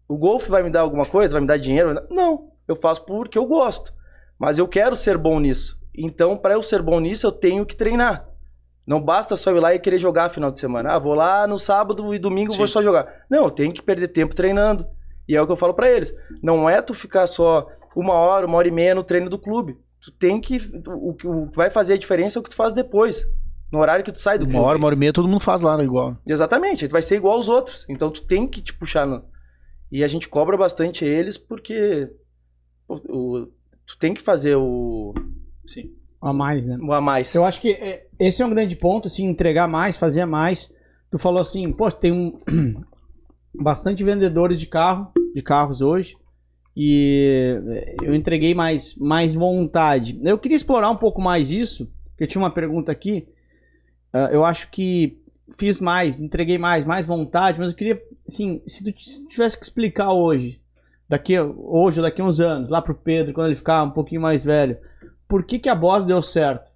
[0.09, 1.33] O golfe vai me dar alguma coisa?
[1.33, 1.95] Vai me dar dinheiro?
[2.11, 2.51] Não.
[2.67, 3.95] Eu faço porque eu gosto.
[4.39, 5.79] Mas eu quero ser bom nisso.
[5.95, 8.29] Então, pra eu ser bom nisso, eu tenho que treinar.
[8.87, 10.95] Não basta só ir lá e querer jogar final de semana.
[10.95, 12.73] Ah, vou lá no sábado e domingo vou Sim.
[12.73, 13.25] só jogar.
[13.31, 14.85] Não, eu tenho que perder tempo treinando.
[15.29, 16.13] E é o que eu falo pra eles.
[16.43, 19.79] Não é tu ficar só uma hora, uma hora e meia no treino do clube.
[20.01, 23.25] Tu tem que o que vai fazer a diferença é o que tu faz depois.
[23.73, 24.67] No horário que tu sai do Uma clube.
[24.67, 26.17] hora, uma hora e meia, todo mundo faz lá, né, igual.
[26.27, 27.87] Exatamente, tu vai ser igual aos outros.
[27.89, 29.07] Então tu tem que te puxar.
[29.07, 29.23] No...
[29.93, 32.11] E a gente cobra bastante eles porque
[32.89, 33.47] o, o-
[33.87, 35.15] tu tem que fazer o,
[35.67, 35.93] Sim.
[36.21, 36.77] A mais, né?
[36.83, 37.35] o a mais.
[37.35, 40.71] Eu acho que é, esse é um grande ponto, assim, entregar mais, fazer mais.
[41.11, 42.37] Tu falou assim, pô, tem um
[43.55, 46.17] bastante vendedores de carro, de carros hoje,
[46.77, 50.21] e é, eu entreguei mais, mais vontade.
[50.25, 53.27] Eu queria explorar um pouco mais isso, que eu tinha uma pergunta aqui.
[54.13, 55.19] Ah, eu acho que
[55.57, 59.59] fiz mais, entreguei mais, mais vontade, mas eu queria, assim, se tu, se tu tivesse
[59.59, 60.61] que explicar hoje,
[61.09, 64.21] daqui hoje ou daqui a uns anos, lá pro Pedro, quando ele ficar um pouquinho
[64.21, 64.79] mais velho,
[65.27, 66.71] por que que a Boss deu certo?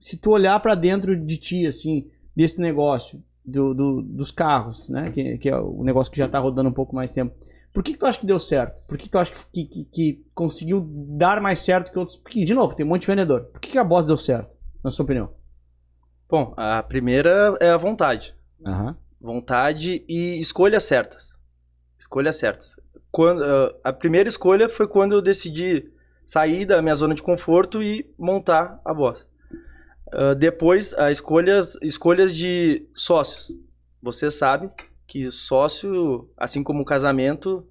[0.00, 5.10] se tu olhar pra dentro de ti, assim, desse negócio do, do- dos carros, né?
[5.10, 7.34] Que, que é o negócio que já tá rodando um pouco mais tempo.
[7.72, 8.80] Por que, que tu acha que deu certo?
[8.86, 12.16] Por que, que tu acha que, que, que conseguiu dar mais certo que outros?
[12.16, 13.46] Porque, de novo, tem um monte de vendedor.
[13.46, 14.50] Por que, que a Boss deu certo,
[14.84, 15.30] na sua opinião?
[16.28, 18.34] Bom, a primeira é a vontade.
[18.64, 18.96] Aham.
[19.20, 21.36] Vontade e escolhas certas.
[21.98, 22.76] Escolhas certas.
[23.10, 25.90] Quando, ah, a primeira escolha foi quando eu decidi
[26.24, 29.26] sair da minha zona de conforto e montar a Boss.
[30.12, 33.52] Ah, depois, a escolhas, escolhas de sócios.
[34.02, 34.70] Você sabe
[35.06, 37.66] que sócio, assim como o casamento,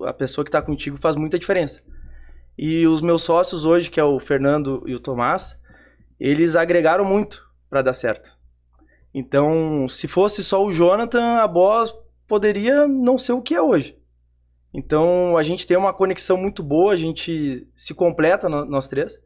[0.00, 1.82] a- a pessoa que está contigo faz muita diferença.
[2.56, 5.60] E os meus sócios hoje, que é o Fernando e o Tomás,
[6.20, 8.36] eles agregaram muito para dar certo.
[9.14, 11.96] Então, se fosse só o Jonathan, a Boss
[12.28, 13.98] poderia não ser o que é hoje.
[14.74, 19.18] Então, a gente tem uma conexão muito boa, a gente se completa, nós três.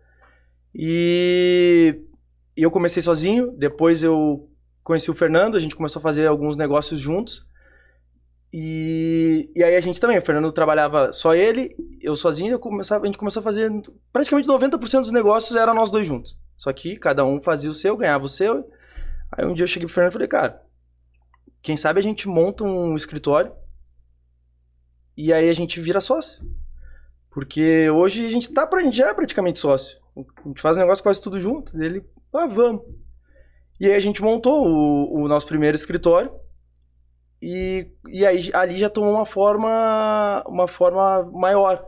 [0.72, 2.00] E
[2.56, 4.48] e eu comecei sozinho, depois eu
[4.84, 7.44] conheci o Fernando, a gente começou a fazer alguns negócios juntos.
[8.52, 13.02] E, e aí a gente também, o Fernando trabalhava só ele, eu sozinho, eu começava,
[13.02, 13.72] a gente começou a fazer
[14.12, 16.38] praticamente 90% dos negócios era nós dois juntos.
[16.56, 18.68] Só que cada um fazia o seu, ganhava o seu.
[19.30, 20.62] Aí um dia eu cheguei pro Fernando e falei, cara,
[21.62, 23.52] quem sabe a gente monta um escritório
[25.16, 26.44] e aí a gente vira sócio.
[27.30, 29.98] Porque hoje a gente tá pra, a gente já é praticamente sócio.
[30.16, 31.76] A gente faz negócio quase tudo junto.
[31.80, 32.82] Ele, ah, vamos.
[33.78, 36.32] E aí a gente montou o, o nosso primeiro escritório.
[37.40, 41.86] E, e aí ali já tomou uma forma uma forma maior.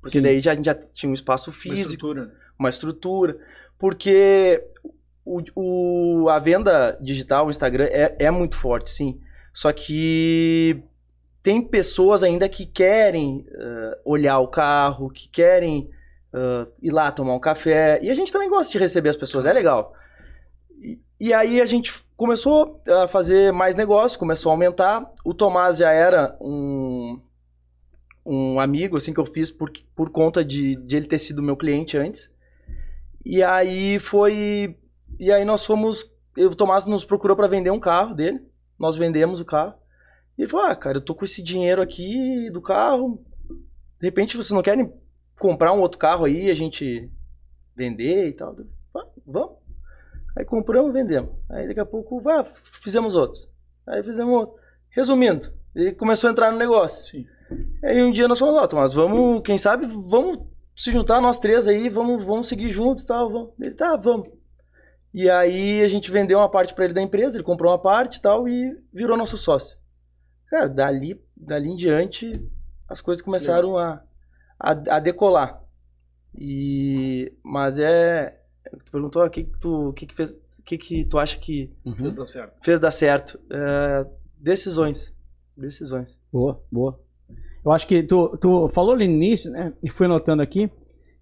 [0.00, 0.22] Porque Sim.
[0.22, 2.34] daí já, a gente já tinha um espaço Uma físico estrutura.
[2.58, 3.38] uma estrutura,
[3.80, 4.62] porque
[5.24, 9.20] o, o- a venda digital, o Instagram, é, é muito forte, sim.
[9.52, 10.82] Só que
[11.42, 15.90] tem pessoas ainda que querem eh, olhar o carro, que querem
[16.32, 17.98] eh, ir lá tomar um café.
[18.02, 19.94] E a gente também gosta de receber as pessoas, é legal.
[20.80, 25.10] E, e aí a gente começou a fazer mais negócio, começou a aumentar.
[25.24, 27.18] O Tomás já era um,
[28.24, 31.56] um amigo assim que eu fiz por, por conta de, de ele ter sido meu
[31.56, 32.30] cliente antes.
[33.24, 34.76] E aí foi.
[35.18, 36.10] E aí nós fomos.
[36.36, 38.40] O Tomás nos procurou para vender um carro dele.
[38.78, 39.74] Nós vendemos o carro.
[40.38, 43.24] E ele falou: Ah, cara, eu tô com esse dinheiro aqui do carro.
[44.00, 44.92] De repente vocês não querem
[45.38, 47.10] comprar um outro carro aí e a gente
[47.76, 48.56] vender e tal?
[48.94, 49.56] "Ah, vamos.
[50.36, 51.30] Aí compramos vendemos.
[51.48, 52.44] Aí daqui a pouco, vá,
[52.82, 53.48] fizemos outros.
[53.86, 54.56] Aí fizemos outro.
[54.90, 57.06] Resumindo, ele começou a entrar no negócio.
[57.06, 57.26] Sim.
[57.82, 60.38] Aí um dia nós falamos, ó, Tomás, vamos, quem sabe, vamos
[60.76, 63.30] se juntar nós três aí, vamos, vamos seguir junto e tal.
[63.30, 63.50] Vamos.
[63.60, 64.28] Ele, tá, vamos.
[65.12, 68.16] E aí a gente vendeu uma parte pra ele da empresa, ele comprou uma parte
[68.16, 69.76] e tal e virou nosso sócio.
[70.46, 72.40] Cara, dali, dali em diante
[72.88, 74.02] as coisas começaram a,
[74.58, 75.62] a, a decolar.
[76.36, 78.36] E, mas é.
[78.84, 81.38] Tu perguntou o que, que tu, o que, que fez, o que, que tu acha
[81.38, 82.56] que Fez dar certo.
[82.62, 83.40] fez dar certo?
[83.50, 84.06] É,
[84.36, 85.14] decisões.
[85.56, 86.18] Decisões.
[86.32, 87.00] Boa, boa.
[87.64, 89.72] Eu acho que tu, tu falou ali no início, né?
[89.82, 90.70] E fui anotando aqui,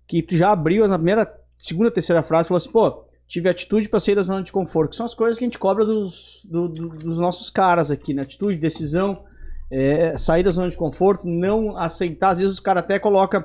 [0.07, 3.99] que tu já abriu na primeira, segunda, terceira frase, falou assim, pô, tive atitude pra
[4.01, 6.69] sair da zona de conforto, que são as coisas que a gente cobra dos, do-
[6.69, 8.23] do- dos nossos caras aqui, né?
[8.23, 9.25] Atitude, decisão,
[9.71, 12.31] é, sair da zona de conforto, não aceitar.
[12.31, 13.45] Às vezes os caras até colocam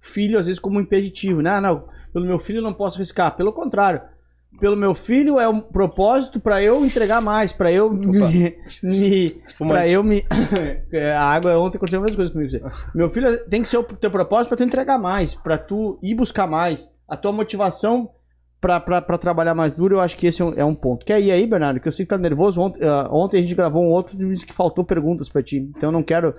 [0.00, 1.50] filho, às vezes, como impeditivo, né?
[1.50, 3.36] Ah, não, pelo meu filho eu não posso arriscar.
[3.36, 4.00] Pelo contrário,
[4.60, 8.56] pelo meu filho, é um propósito pra eu entregar mais, pra eu me,
[9.46, 9.92] Espumante.
[9.92, 10.24] eu me
[11.16, 12.72] a água ontem aconteceu a mesma coisa comigo.
[12.94, 16.14] Meu filho tem que ser o teu propósito pra tu entregar mais, pra tu ir
[16.14, 18.10] buscar mais, a tua motivação
[18.62, 21.04] pra trabalhar mais duro, eu acho que esse é um, é um ponto.
[21.04, 21.80] Quer ir aí, Bernardo?
[21.80, 22.60] Que eu sei que tá nervoso.
[22.60, 25.56] Ontem, ah, ontem a gente gravou um outro e disse que faltou perguntas pra ti.
[25.76, 26.32] Então eu não quero.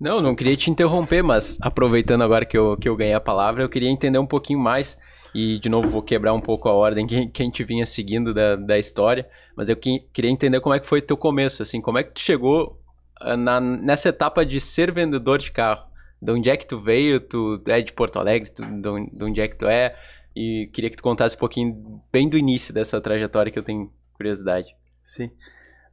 [0.00, 3.62] Não, não queria te interromper, mas aproveitando agora que eu, que eu ganhei a palavra,
[3.62, 4.96] eu queria entender um pouquinho mais.
[5.40, 8.34] E, de novo, vou quebrar um pouco a ordem que, que a gente vinha seguindo
[8.34, 9.28] da, da história.
[9.56, 11.80] Mas eu que- queria entender como é que foi teu começo, assim.
[11.80, 12.80] Como é que tu chegou
[13.20, 15.86] ah, na, nessa etapa de ser vendedor de carro?
[16.20, 17.20] De onde é que tu veio?
[17.20, 18.50] Tu é de Porto Alegre?
[18.50, 19.94] Tu, de, onde, de onde é que tu é?
[20.34, 23.92] E queria que tu contasse um pouquinho bem do início dessa trajetória que eu tenho
[24.14, 24.74] curiosidade.
[25.04, 25.30] Sim.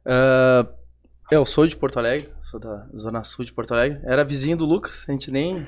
[0.04, 0.66] Ah,
[1.30, 4.00] eu sou de Porto Alegre, sou da Zona Sul de Porto Alegre.
[4.04, 5.66] Era vizinho do Lucas, a gente nem.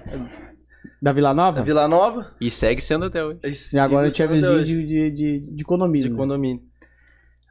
[1.00, 1.58] Da Vila Nova?
[1.58, 2.34] Da Vila Nova.
[2.40, 3.40] E segue sendo até hoje.
[3.74, 6.08] E agora a sigo gente é sendo vizinho de, de, de, de condomínio.
[6.08, 6.16] de né?
[6.16, 6.62] condomínio.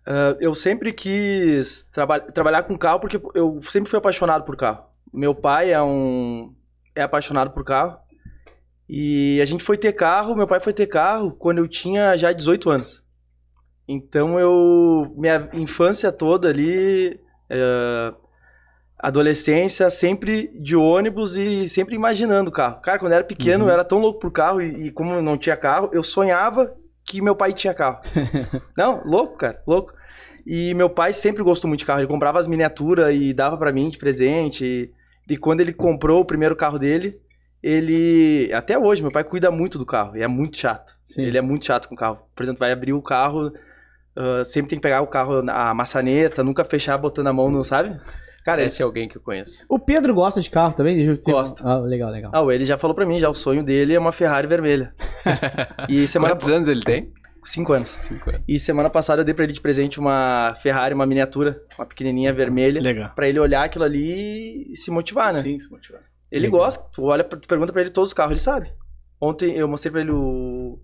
[0.07, 4.85] Ah, eu sempre quis traba trabalhar com carro porque eu sempre fui apaixonado por carro.
[5.13, 6.55] Meu pai é um
[6.95, 7.97] é apaixonado por carro.
[8.89, 12.31] E a gente foi ter carro, meu pai foi ter carro quando eu tinha já
[12.31, 13.03] 18 anos.
[13.85, 15.13] Então eu.
[15.17, 17.19] Minha infância toda ali.
[17.49, 18.13] eh,
[19.07, 22.81] adolescência, sempre de ônibus e sempre imaginando o carro.
[22.81, 23.69] Cara, quando eu era pequeno, Uhum.
[23.69, 26.73] eu era tão louco por carro e, e como eu não tinha carro, eu sonhava
[27.05, 27.99] que meu pai tinha carro.
[28.77, 29.93] não, louco, cara, louco.
[30.45, 31.99] E meu pai sempre gostou muito de carro.
[31.99, 34.65] Ele comprava as miniaturas e dava pra mim de presente.
[34.65, 37.19] E, e quando ele comprou o primeiro carro dele,
[37.61, 38.49] ele.
[38.53, 40.15] Até hoje, meu pai cuida muito do carro.
[40.15, 40.93] E é muito chato.
[41.03, 41.23] Sim.
[41.23, 42.19] Ele é muito chato com o carro.
[42.35, 43.51] Por exemplo, vai abrir o carro,
[44.15, 47.63] ah, sempre tem que pegar o carro, a maçaneta, nunca fechar botando a mão no,
[47.63, 47.97] sabe?
[48.47, 49.65] Cara, ele, Esse é alguém que eu conheço.
[49.67, 50.95] O Pedro gosta de carro também?
[50.95, 51.61] Deixa eu ter- Gosta.
[51.67, 52.31] Ah, legal, legal.
[52.33, 54.93] ah, ele já falou pra mim, já o sonho dele é uma Ferrari vermelha.
[55.89, 57.11] E semana Quantos anos ele tem?
[57.43, 57.89] Cinco anos.
[57.89, 58.41] Cinco anos.
[58.47, 62.33] E semana passada eu dei pra ele de presente uma Ferrari, uma miniatura, uma pequenininha
[62.33, 63.11] vermelha, Legal.
[63.15, 65.41] Pra ele olhar aquilo ali e se motivar, né?
[65.41, 65.99] Sim, se motivar.
[66.31, 66.61] Ele Legal.
[66.61, 68.71] gosta, tu olha, tu pergunta pra ele todos os carros, ele sabe.
[69.19, 70.79] Ontem eu mostrei pra ele o,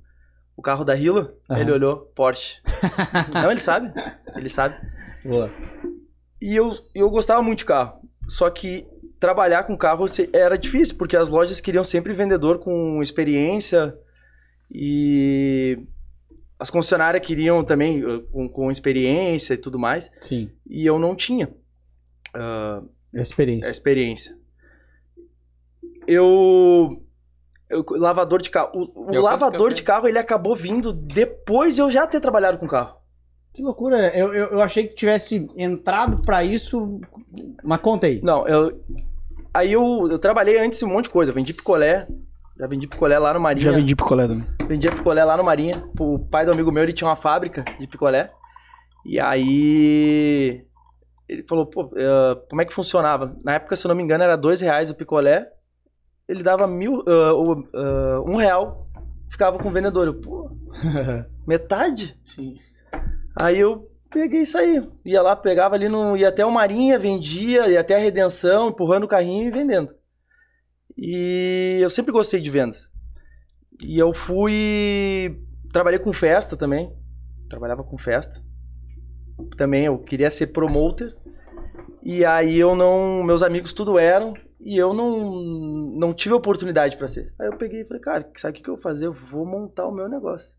[0.58, 1.60] o carro da Hilo, Aham.
[1.62, 2.58] ele olhou, Porsche.
[3.34, 3.93] Não, ele sabe,
[4.36, 4.76] ele sabe.
[5.23, 5.49] Boa.
[6.43, 8.01] E eu, eu gostava muito de carro.
[8.27, 8.86] Só que
[9.17, 13.97] trabalhar com carro era difícil, porque as lojas queriam sempre vendedor com experiência
[14.69, 15.79] e
[16.60, 20.12] as concessionárias queriam também uh, com, com experiência e tudo mais.
[20.19, 20.49] Sim.
[20.67, 21.49] E eu não tinha
[22.34, 22.82] a
[23.13, 23.71] Experiência.
[23.71, 24.38] experiência.
[26.06, 26.89] Eu.
[27.69, 28.71] eu- lavador de carro.
[28.73, 32.67] O, o lavador de carro ele acabou vindo depois de eu já ter trabalhado com
[32.67, 32.97] carro.
[33.53, 34.07] Que loucura.
[34.17, 36.99] Eu, eu, eu achei que tu tivesse entrado pra isso.
[37.63, 38.19] Mas conta aí.
[38.23, 38.81] Não, eu.
[39.53, 41.31] Aí eu, eu trabalhei antes um monte de coisa.
[41.31, 42.07] Eu vendi picolé.
[42.57, 43.71] Já vendi picolé lá no Marinha.
[43.71, 44.47] Já vendi picolé também.
[44.67, 45.83] Vendia picolé lá no Marinha.
[45.99, 48.31] O pai do amigo meu, ele tinha uma fábrica de picolé.
[49.05, 50.65] E aí.
[51.29, 53.35] Ele falou, pô, eh, como é que funcionava?
[53.43, 55.47] Na época, se eu não me engano, era dois reais o picolé.
[56.27, 57.03] Ele dava mil.
[57.05, 58.87] o- ah, um real.
[59.29, 60.07] Ficava com o vendedor.
[60.07, 60.51] Eu, pô,
[61.47, 62.15] metade?
[62.23, 62.55] Sim.
[63.35, 64.87] Aí eu peguei e saí.
[65.03, 66.15] Ia lá, pegava ali no.
[66.15, 69.93] ia até o Marinha, vendia, ia até a Redenção, empurrando o carrinho e vendendo.
[70.97, 72.89] E eu sempre gostei de vendas.
[73.81, 75.41] E eu fui.
[75.71, 76.95] Trabalhei com festa também.
[77.49, 78.41] Trabalhava com festa.
[79.57, 81.15] Também eu queria ser promoter.
[82.03, 83.23] E aí eu não.
[83.23, 84.33] Meus amigos tudo eram.
[84.59, 85.33] E eu não,
[85.97, 87.33] não tive oportunidade pra ser.
[87.37, 89.07] Aí eu peguei e falei, cara, sabe o que, que eu vou fazer?
[89.07, 90.55] Eu vou montar o meu negócio.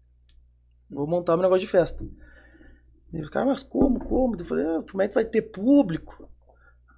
[0.91, 2.05] Vou montar o meu negócio de festa.
[3.17, 4.35] E os caras, mas como, como?
[4.37, 6.29] Eu falei, ah, como é que vai ter público?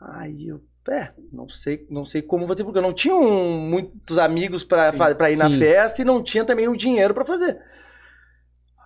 [0.01, 2.79] Aí eu, é, não sei, não sei como vou ter público.
[2.79, 5.59] Eu não tinha um- muitos amigos Sim, pra ir na sim.
[5.59, 7.61] festa e não tinha também o dinheiro pra fazer.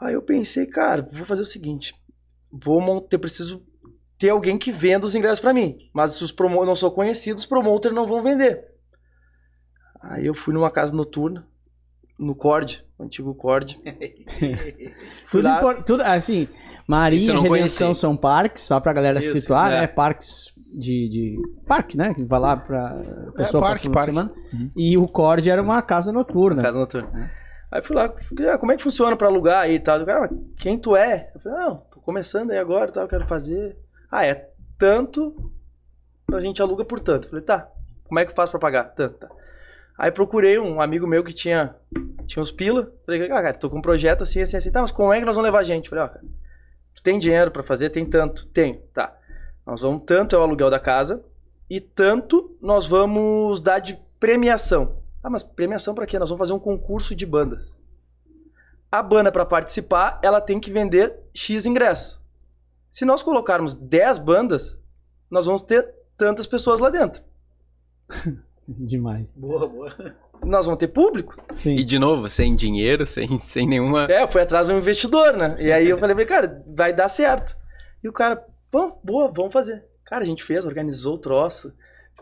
[0.01, 1.95] Aí eu pensei, cara, vou fazer o seguinte,
[2.51, 3.63] vou montar, eu preciso
[4.19, 5.77] ter alguém que venda os ingressos pra mim.
[5.93, 8.65] Mas se os promo eu não sou conhecido, os promoters não vão vender.
[10.01, 11.47] Aí eu fui numa casa noturna,
[12.19, 13.81] no Cord, o antigo Cord.
[15.31, 16.49] Tudo, impor- tudo assim,
[16.87, 18.01] Marinha e Redenção conheci.
[18.01, 19.81] são parques, só pra galera se Isso, situar, é.
[19.83, 19.87] né?
[19.87, 21.39] Parques de, de.
[21.67, 22.15] Parque, né?
[22.15, 23.03] Que vai lá pra
[23.37, 24.33] pessoa parque, passar uma semana.
[24.53, 24.71] Uhum.
[24.77, 26.63] E o Cord era uma casa noturna.
[26.63, 27.31] Casa noturna.
[27.73, 30.05] Aí fui lá, falei, ah, como é que funciona pra alugar aí e tal?
[30.05, 31.31] Cara, "Ah, quem tu é?
[31.35, 33.77] Eu falei, não, tô começando aí agora e tal, quero fazer.
[34.11, 35.53] Ah, é tanto,
[36.33, 37.27] a gente aluga por tanto.
[37.27, 37.69] Eu falei, tá,
[38.09, 38.85] como é que eu faço pra pagar?
[38.95, 39.29] Tanto, tá.
[40.01, 41.77] Aí procurei um amigo meu que tinha,
[42.27, 42.91] tinha uns pila.
[43.05, 44.73] Falei, ah, cara, tô com um projeto assim, assim, assim.
[44.73, 45.91] Tá, mas como é que nós vamos levar gente?
[45.91, 46.25] Falei, ó, cara,
[46.95, 47.91] tu tem dinheiro pra fazer?
[47.91, 48.47] Tem tanto.
[48.47, 49.15] Tenho, tá.
[49.67, 51.23] Nós vamos, tanto é o aluguel da casa
[51.69, 55.03] e tanto nós vamos dar de premiação.
[55.23, 56.19] Ah, mas premiação pra quê?
[56.19, 57.77] Nós vamos fazer um concurso de bandas.
[58.91, 62.19] a banda para participar, ela tem que vender X ingressos.
[62.89, 64.81] Se nós colocarmos 10 bandas,
[65.31, 67.23] nós vamos ter tantas pessoas lá dentro.
[68.79, 69.33] Demais.
[69.33, 70.15] Boa, boa.
[70.45, 71.37] Nós vamos ter público.
[71.53, 71.77] Sim.
[71.77, 74.05] E de novo, sem dinheiro, sem, sem nenhuma.
[74.05, 75.57] É, foi atrás de um investidor, né?
[75.59, 77.57] E aí eu falei pra ele, cara, vai dar certo.
[78.03, 79.85] E o cara, bom, boa, vamos fazer.
[80.05, 81.73] Cara, a gente fez, organizou o troço.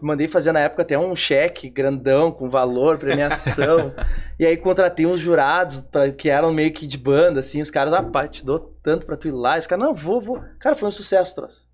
[0.00, 3.92] Mandei fazer na época até um cheque grandão com valor, premiação.
[4.38, 7.60] e aí contratei uns jurados pra, que eram meio que de banda, assim.
[7.60, 9.58] Os caras, ah, pá, te dou tanto pra tu ir lá.
[9.58, 10.40] Esse cara, não, vou, vou.
[10.60, 11.66] Cara, foi um sucesso, troço.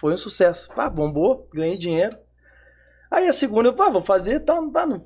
[0.00, 0.68] Foi um sucesso.
[0.74, 2.16] Pá, bombou, ganhei dinheiro.
[3.12, 5.04] Aí a segunda, eu, pá, vou fazer, tá, pá, não,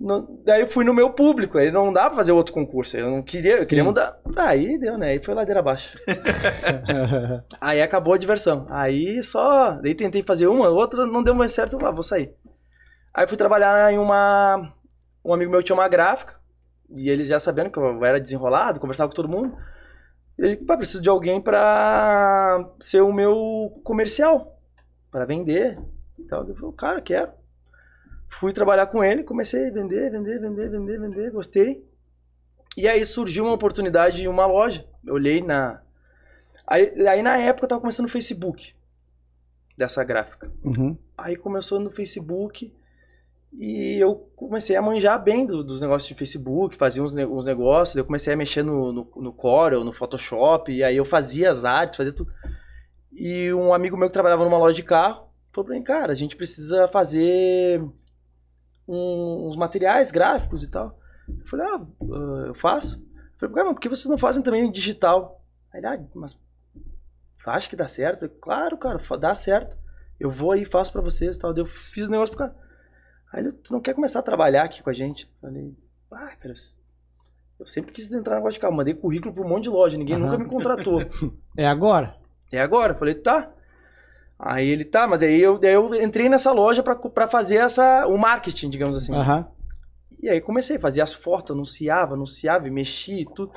[0.00, 3.10] não- daí eu fui no meu público, aí não dá pra fazer outro concurso, eu
[3.10, 3.68] não queria, eu Sim.
[3.68, 4.18] queria mudar.
[4.36, 5.08] Aí deu, né?
[5.10, 5.90] Aí foi ladeira abaixo.
[7.60, 8.66] Aí acabou a diversão.
[8.70, 9.72] Aí só.
[9.72, 12.34] Daí tentei fazer uma, outra, não deu mais certo, ah, vou sair.
[13.12, 14.72] Aí fui trabalhar em uma.
[15.22, 16.36] Um amigo meu tinha uma gráfica,
[16.88, 19.54] e eles já sabendo que eu era desenrolado, conversava com todo mundo.
[20.38, 24.58] Ele, pá, preciso de alguém pra ser o meu comercial,
[25.10, 25.78] pra vender.
[26.24, 27.32] Então, eu falei, cara, quero.
[28.28, 31.84] Fui trabalhar com ele, comecei a vender, vender, vender, vender, vender, gostei.
[32.76, 34.86] E aí surgiu uma oportunidade em uma loja.
[35.04, 35.80] Eu olhei na,
[36.66, 38.74] Aí, aí na época eu tava começando no Facebook
[39.76, 40.48] dessa gráfica.
[40.62, 40.96] Uhum.
[41.18, 42.72] Aí começou no Facebook
[43.52, 47.96] e eu comecei a manjar bem do- dos negócios de Facebook, fazia uns, uns negócios,
[47.96, 51.64] eu comecei a mexer no, no, no Corel, no Photoshop, e aí eu fazia as
[51.64, 52.32] artes, fazia tudo.
[53.12, 56.14] E um amigo meu que trabalhava numa loja de carro falou pra mim, cara, a
[56.16, 57.82] gente precisa fazer
[58.88, 60.98] um- uns materiais gráficos e tal.
[61.28, 61.86] Eu falei, ah,
[62.46, 62.98] eu faço.
[63.16, 65.42] Eu falei, cara, mas por que vocês não fazem também em digital?
[65.72, 66.38] Aí ele, ah, mas
[67.46, 68.24] acha que dá certo?
[68.24, 69.76] Eu claro, cara, dá certo.
[70.18, 71.52] Eu vou aí, faço pra vocês e tal.
[71.54, 72.56] Daí Eu fiz o negócio pro cara.
[73.32, 75.24] Aí ele, tu não quer começar a trabalhar aqui com a gente?
[75.42, 75.74] Eu falei,
[76.12, 76.52] ah, cara,
[77.58, 78.74] eu sempre quis entrar no negócio de carro.
[78.76, 80.24] Mandei currículo pra um monte de loja, ninguém Aham.
[80.26, 81.00] nunca me contratou.
[81.56, 82.16] É agora?
[82.52, 82.92] É agora.
[82.92, 83.50] Eu falei, tá.
[84.42, 88.06] Aí ele, tá, mas daí eu, daí eu entrei nessa loja pra, pra fazer essa,
[88.06, 89.14] o marketing, digamos assim.
[89.14, 89.46] Aham.
[90.22, 93.52] E aí comecei a fazer as fotos, anunciava, anunciava e mexia e tudo.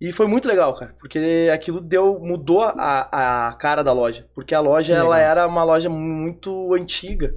[0.00, 4.54] E foi muito legal, cara, porque aquilo deu mudou a, a cara da loja, porque
[4.54, 5.30] a loja Que ela legal.
[5.30, 7.34] era uma loja muito antiga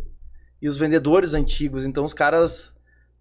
[0.62, 2.72] e os vendedores antigos, então os caras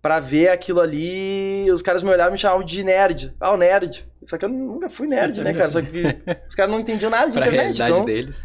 [0.02, 3.34] pra ver aquilo ali, os caras me olhavam e me chamavam de nerd.
[3.40, 4.06] Ah, o nerd.
[4.26, 5.70] Só que eu nunca fui nerd, né, cara?
[5.70, 6.02] Só que
[6.46, 8.44] os caras não entendiam nada de Pra internet, então deles.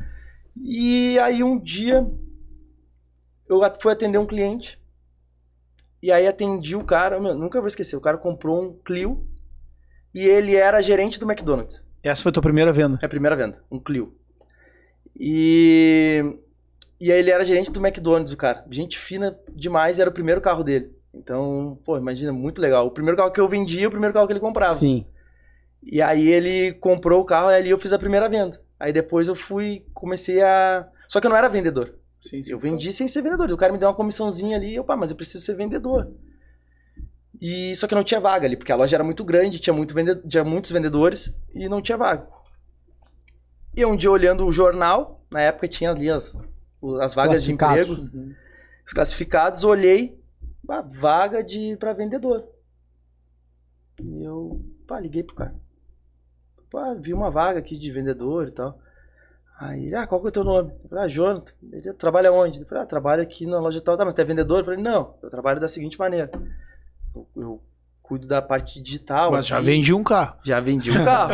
[0.56, 2.08] E aí um dia
[3.48, 4.80] eu fui atender um cliente.
[6.02, 9.28] E aí atendi o cara, meu, nunca vou esquecer, o cara comprou um Clio
[10.14, 11.84] e ele era gerente do McDonald's.
[12.04, 13.00] Essa foi a tua primeira venda.
[13.02, 14.16] É a primeira venda, um Clio.
[15.16, 16.24] E
[17.00, 18.66] e aí ele era gerente do McDonald's, o cara.
[18.70, 20.96] Gente fina demais, era o primeiro carro dele.
[21.14, 22.88] Então, pô, imagina, muito legal.
[22.88, 24.74] O primeiro carro que eu vendia, o primeiro carro que ele comprava.
[24.74, 25.06] Sim.
[25.84, 28.62] E aí ele comprou o carro e ali eu fiz a primeira venda.
[28.80, 30.88] Aí depois eu fui, comecei a.
[31.08, 31.96] Só que eu não era vendedor.
[32.22, 33.52] Sim, Eu vendi sem ser vendedor.
[33.52, 36.12] O cara me deu uma comissãozinha ali e eu, pá, mas eu preciso ser vendedor.
[37.40, 39.94] E só que não tinha vaga ali, porque a loja era muito grande, tinha, muito
[39.94, 40.16] vende...
[40.28, 42.28] tinha muitos vendedores e não tinha vaga.
[43.76, 46.36] E um dia olhando o jornal, na época tinha ali as,
[47.02, 47.92] as vagas de emprego,
[48.86, 50.18] os classificados, olhei,
[50.68, 52.48] a vaga de para vendedor.
[54.02, 55.56] E eu, pá, liguei pro cara.
[56.76, 58.78] Pá, vi uma vaga aqui de vendedor e tal.
[59.58, 60.74] Aí, ele, ah, qual que é o teu nome?
[60.84, 61.54] Eu falei, ah, Jonathan.
[61.72, 62.58] Ele trabalha onde?
[62.58, 63.96] Ele falou, ah, trabalho aqui na loja tal.
[63.96, 64.60] Tá, mas tu é vendedor?
[64.60, 66.30] Eu falei, não, eu trabalho da seguinte maneira.
[67.16, 67.64] Eu, eu
[68.02, 69.32] cuido da parte digital.
[69.32, 69.68] Mas já aqui.
[69.68, 70.38] vendi um carro.
[70.44, 71.32] Já vendi um carro.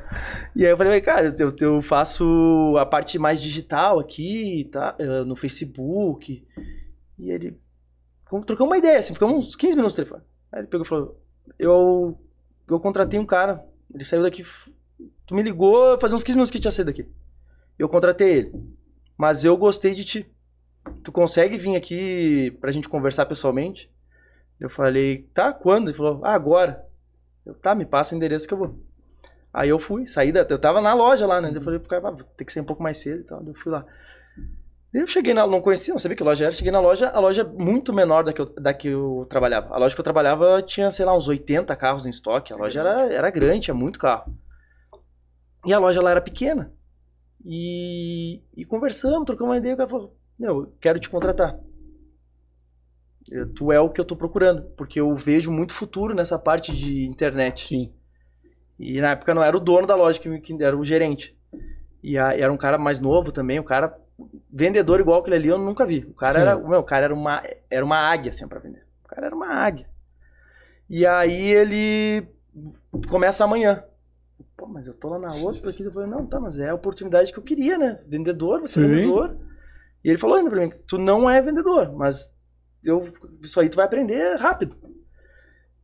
[0.56, 4.94] e aí eu falei, cara, eu, eu faço a parte mais digital aqui, tá?
[4.98, 6.42] eh, No Facebook.
[7.18, 7.60] E ele.
[8.46, 10.26] Trocamos uma ideia, assim, ficamos uns 15 minutos no telefone.
[10.50, 11.20] Aí ele pegou e falou:
[11.58, 12.18] Eu,
[12.66, 14.42] eu contratei um cara, ele saiu daqui.
[15.28, 17.06] Tu me ligou, fazia uns 15 minutos que tinha saído daqui.
[17.78, 18.52] Eu contratei ele.
[19.16, 20.34] Mas eu gostei de ti.
[21.04, 23.92] Tu consegue vir aqui pra gente conversar pessoalmente?
[24.58, 25.88] Eu falei, tá, quando?
[25.88, 26.82] Ele falou, ah, agora.
[27.44, 28.78] Eu, tá, me passa o endereço que eu vou.
[29.52, 30.46] Aí eu fui, saí da.
[30.48, 31.52] Eu tava na loja lá, né?
[31.54, 33.44] Eu falei pro cara, ah, ter que sair um pouco mais cedo e tal.
[33.46, 33.84] Eu fui lá.
[34.94, 35.46] Eu cheguei na.
[35.46, 36.54] Não conhecia, não sabia que loja era.
[36.54, 39.74] Cheguei na loja, a loja é muito menor da que, eu, da que eu trabalhava.
[39.74, 42.50] A loja que eu trabalhava tinha, sei lá, uns 80 carros em estoque.
[42.50, 44.34] A loja era, era grande, tinha muito carro.
[45.68, 46.72] E a loja lá era pequena.
[47.44, 49.74] E, e conversamos, trocamos uma ideia.
[49.74, 51.58] O cara falou: Meu, eu quero te contratar.
[53.30, 54.62] Eu- Tu é o que eu tô procurando.
[54.76, 57.68] Porque eu vejo muito futuro nessa parte de internet.
[57.68, 57.92] Sim.
[58.78, 61.36] E na época não era o dono da loja, que, que era o gerente.
[62.02, 63.94] E a- era um cara mais novo também, um cara
[64.50, 65.98] vendedor igual aquele ali eu nunca vi.
[66.08, 66.40] O cara Sim.
[66.46, 68.84] era, meu, o cara era uma era uma águia assim para vender.
[69.04, 69.86] O cara era uma águia.
[70.88, 72.26] E aí ele
[73.10, 73.84] começa amanhã.
[74.68, 75.82] Mas eu tô lá na outra aqui.
[75.82, 78.00] Eu falei, não, tá, mas é a oportunidade que eu queria, né?
[78.06, 78.88] Vendedor, você é Sim.
[78.88, 79.36] vendedor.
[80.04, 82.32] E ele falou ainda pra mim, tu não é vendedor, mas
[82.84, 83.08] eu,
[83.42, 84.76] isso aí tu vai aprender rápido.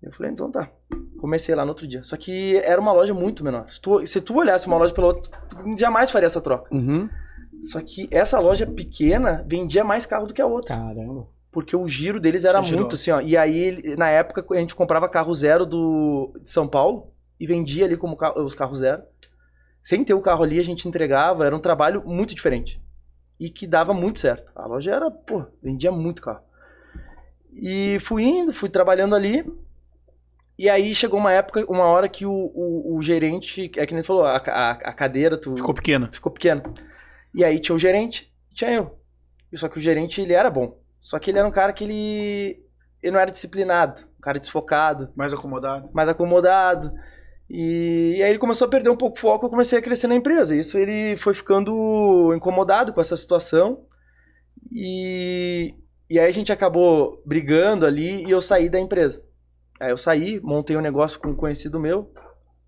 [0.02, 0.70] Eu falei, então tá.
[1.18, 2.02] Comecei lá no outro dia.
[2.02, 3.70] Só que era uma loja muito menor.
[3.70, 6.72] Se tu, se tu olhasse uma loja pela outra, tu jamais faria essa troca.
[6.74, 7.08] Uhum.
[7.62, 10.76] Só que essa loja pequena vendia mais carro do que a outra.
[10.76, 11.26] Caramba.
[11.50, 12.80] Porque o giro deles era girou.
[12.80, 13.20] muito assim, ó.
[13.20, 17.13] E aí, na época, a gente comprava carro zero do, de São Paulo
[17.44, 19.02] e vendia ali como os carros zero.
[19.82, 21.44] Sem ter o carro ali, a gente entregava.
[21.44, 22.82] Era um trabalho muito diferente.
[23.38, 24.50] E que dava muito certo.
[24.54, 26.42] A loja era, pô, vendia muito carro.
[27.52, 29.44] E fui indo, fui trabalhando ali.
[30.58, 33.98] E aí chegou uma época, uma hora que o, o, o gerente, é que nem
[33.98, 36.08] ele falou, a, a, a cadeira, tu Ficou pequena.
[36.12, 36.62] ficou pequeno.
[37.34, 38.98] E aí tinha o gerente, tinha eu.
[39.54, 40.78] Só que o gerente, ele era bom.
[41.00, 42.64] Só que ele era um cara que ele,
[43.02, 45.90] ele não era disciplinado, um cara desfocado, Mais acomodado.
[45.92, 46.92] mais acomodado.
[47.48, 50.06] E, e aí ele começou a perder um pouco o foco, eu comecei a crescer
[50.06, 50.56] na empresa.
[50.56, 53.86] Isso ele foi ficando incomodado com essa situação.
[54.72, 55.74] E,
[56.08, 59.24] e aí a gente acabou brigando ali e eu saí da empresa.
[59.80, 62.12] Aí eu saí, montei um negócio com um conhecido meu,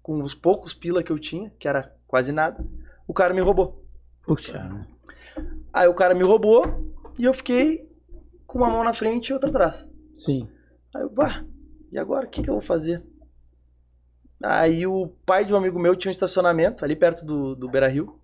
[0.02, 2.64] com os poucos pila que eu tinha, que era quase nada.
[3.06, 3.84] O cara me roubou.
[4.24, 4.86] Puxa.
[5.72, 7.88] Aí o cara me roubou e eu fiquei
[8.46, 9.88] com uma mão na frente e outra atrás.
[10.14, 10.48] Sim.
[10.94, 11.44] Aí eu, bah,
[11.92, 13.02] e agora o que, que eu vou fazer?
[14.42, 17.88] Aí o pai de um amigo meu tinha um estacionamento ali perto do, do Beira
[17.88, 18.18] Rio.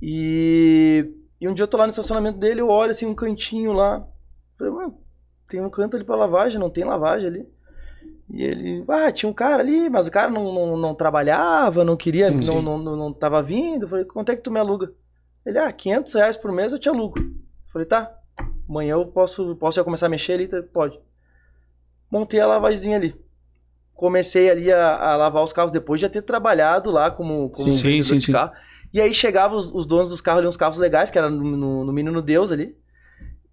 [0.00, 3.72] E, e um dia eu tô lá no estacionamento dele, eu olho assim um cantinho
[3.72, 4.06] lá.
[4.58, 4.98] Falei, mano,
[5.48, 7.48] tem um canto ali pra lavagem, não tem lavagem ali.
[8.28, 11.96] E ele, ah, tinha um cara ali, mas o cara não, não, não trabalhava, não
[11.96, 12.48] queria, Sim.
[12.48, 13.84] não, não, não, não tava vindo.
[13.84, 14.92] Eu falei, quanto é que tu me aluga?
[15.44, 17.20] Ele, ah, 500 reais por mês eu te alugo.
[17.20, 18.12] Eu falei, tá,
[18.68, 20.48] amanhã eu posso, posso já começar a mexer ali?
[20.48, 20.98] Tá, Pode.
[22.10, 23.25] Montei a lavagemzinha ali.
[23.96, 27.72] Comecei ali a, a lavar os carros depois de já ter trabalhado lá como, como
[27.72, 28.32] Sim, vendedor sim, de sim.
[28.32, 28.52] carro.
[28.92, 31.56] E aí chegavam os, os donos dos carros ali, uns carros legais, que era no,
[31.56, 32.76] no, no Menino Deus ali.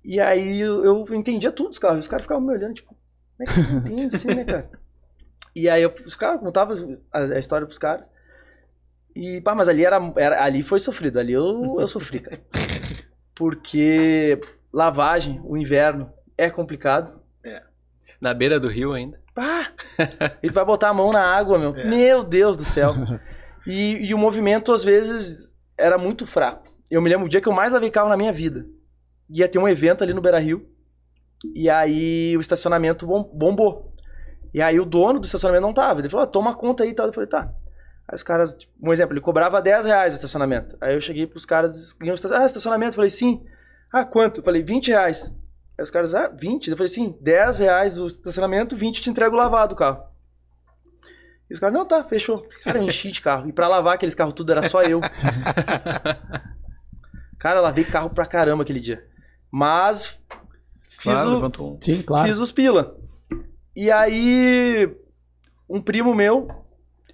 [0.04, 2.00] E aí eu, eu entendia tudo dos carros.
[2.00, 3.60] Os caras ficavam me olhando, tipo, como é que
[3.92, 4.70] entende assim, né, cara?
[5.56, 8.10] E aí eu, os caras contavam a, a história pros caras.
[9.16, 11.20] E, pá, mas ali, era, era, ali foi sofrido.
[11.20, 12.42] Ali eu, eu sofri, cara.
[13.36, 14.42] Porque
[14.74, 17.22] lavagem, o inverno, é complicado.
[18.20, 19.22] Na beira do rio ainda.
[19.34, 19.72] Pá!
[20.42, 21.76] Ele vai botar a mão na água, meu.
[21.76, 21.86] É.
[21.86, 22.94] Meu Deus do céu.
[23.66, 26.66] E, e o movimento, às vezes, era muito fraco.
[26.92, 28.66] Eu me lembro o dia que eu mais lavei carro na minha vida.
[29.30, 30.68] Ia ter um evento ali no Beira Rio.
[31.56, 33.96] E aí o estacionamento bom- bombou.
[34.54, 36.02] E aí o dono do estacionamento não tava.
[36.02, 37.08] Ele falou, ah, toma conta aí e tal.
[37.08, 37.54] Eu falei, tá.
[38.06, 40.76] Aí os caras, tipo, um exemplo, ele cobrava 10 reais o estacionamento.
[40.82, 41.96] Aí eu cheguei pros caras,
[42.34, 42.92] ah, estacionamento?
[42.92, 43.46] Eu falei, sim.
[43.94, 44.42] Ah, quanto?
[44.42, 45.32] Eu falei, 20 reais.
[45.84, 46.70] Aí os caras, ah, 20?
[46.72, 50.02] Eu falei, sim, 10 reais o estacionamento, 20 te entrego lavado o carro.
[51.50, 52.48] E os caras, não, tá, fechou.
[52.64, 53.50] Cara, eu enchi de carro.
[53.50, 55.02] E pra lavar aqueles carros tudo era só eu.
[57.38, 59.06] Cara, lavei carro pra caramba aquele dia.
[59.52, 60.20] Mas
[60.84, 61.82] fiz, Claro, o, levantou um.
[61.82, 62.28] Sim, claro.
[62.28, 62.98] fiz os pila.
[63.76, 64.90] E aí,
[65.70, 66.48] um primo meu,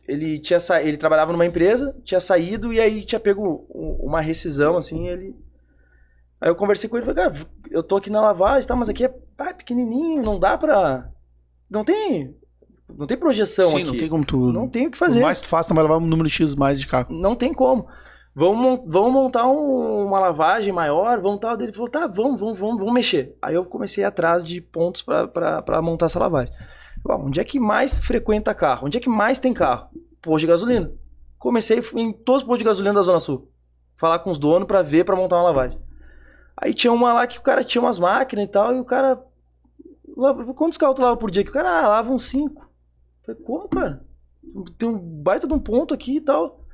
[0.08, 0.82] ele tinha sa...
[0.82, 5.36] ele trabalhava numa empresa, tinha saído e aí tinha pego um- uma rescisão, assim, ele...
[6.42, 8.90] Aí eu conversei com ele e falei, cara, eu tô aqui na lavagem, tá, mas
[8.90, 11.10] aqui é pá, pequenininho, não dá pra...
[11.70, 12.36] Não tem...
[12.98, 13.84] Não tem projeção Sim, aqui.
[13.86, 14.52] não tem como tu.
[14.52, 15.22] Não tem o que Por fazer.
[15.22, 17.14] mais tu faça, tu vai levar um número X mais de carro.
[17.14, 17.86] Não tem como.
[18.34, 21.54] Vamos, vamos montar um- uma lavagem maior, vamos tal.
[21.62, 23.38] Ele falou, tá, vamos, vamos, vamos, vamos mexer.
[23.42, 26.52] Aí eu comecei atrás de pontos pra montar essa lavagem.
[27.08, 28.88] Ó, onde é que mais frequenta carro?
[28.88, 29.90] Onde é que mais tem carro?
[30.20, 30.92] Posto de gasolina.
[31.38, 33.52] Comecei em todos os postos de gasolina da Zona Sul.
[33.98, 35.80] Falar com os donos pra ver, pra montar uma lavagem.
[36.62, 39.24] Aí tinha uma lá que o cara tinha umas máquinas e tal, e o cara.
[40.56, 41.44] Quantos carros tu lava por dia?
[41.44, 42.70] Que o cara ah, lava uns cinco.
[43.26, 44.04] Falei, como, cara?
[44.78, 46.66] Tem um baita de um ponto aqui e tal.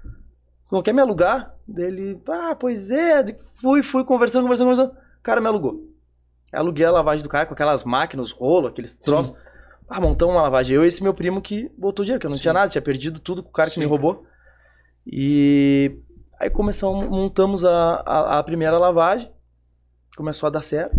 [0.72, 1.56] Não quer me alugar?
[1.68, 3.38] Daí ele, ah, pois é.
[3.62, 4.98] Fui, fui conversando, conversando, conversando.
[5.20, 5.88] O cara me alugou.
[6.52, 9.36] Aluguei a lavagem do cara com aquelas máquinas, rolo, aqueles troços.
[9.88, 10.76] Ah, montamos uma lavagem.
[10.76, 13.20] Eu e esse meu primo que botou dinheiro, que eu não tinha nada, tinha perdido
[13.20, 14.26] tudo com o cara que me roubou.
[15.06, 16.00] E
[16.40, 19.35] aí começamos, montamos a, a, a primeira lavagem.
[20.16, 20.96] Começou a dar certo.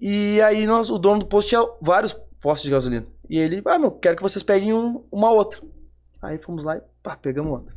[0.00, 3.06] E aí nós, o dono do posto tinha vários postos de gasolina.
[3.28, 5.60] E ele, ah, meu, quero que vocês peguem um- uma outra.
[6.22, 7.74] Aí fomos lá e pá, pegamos outra.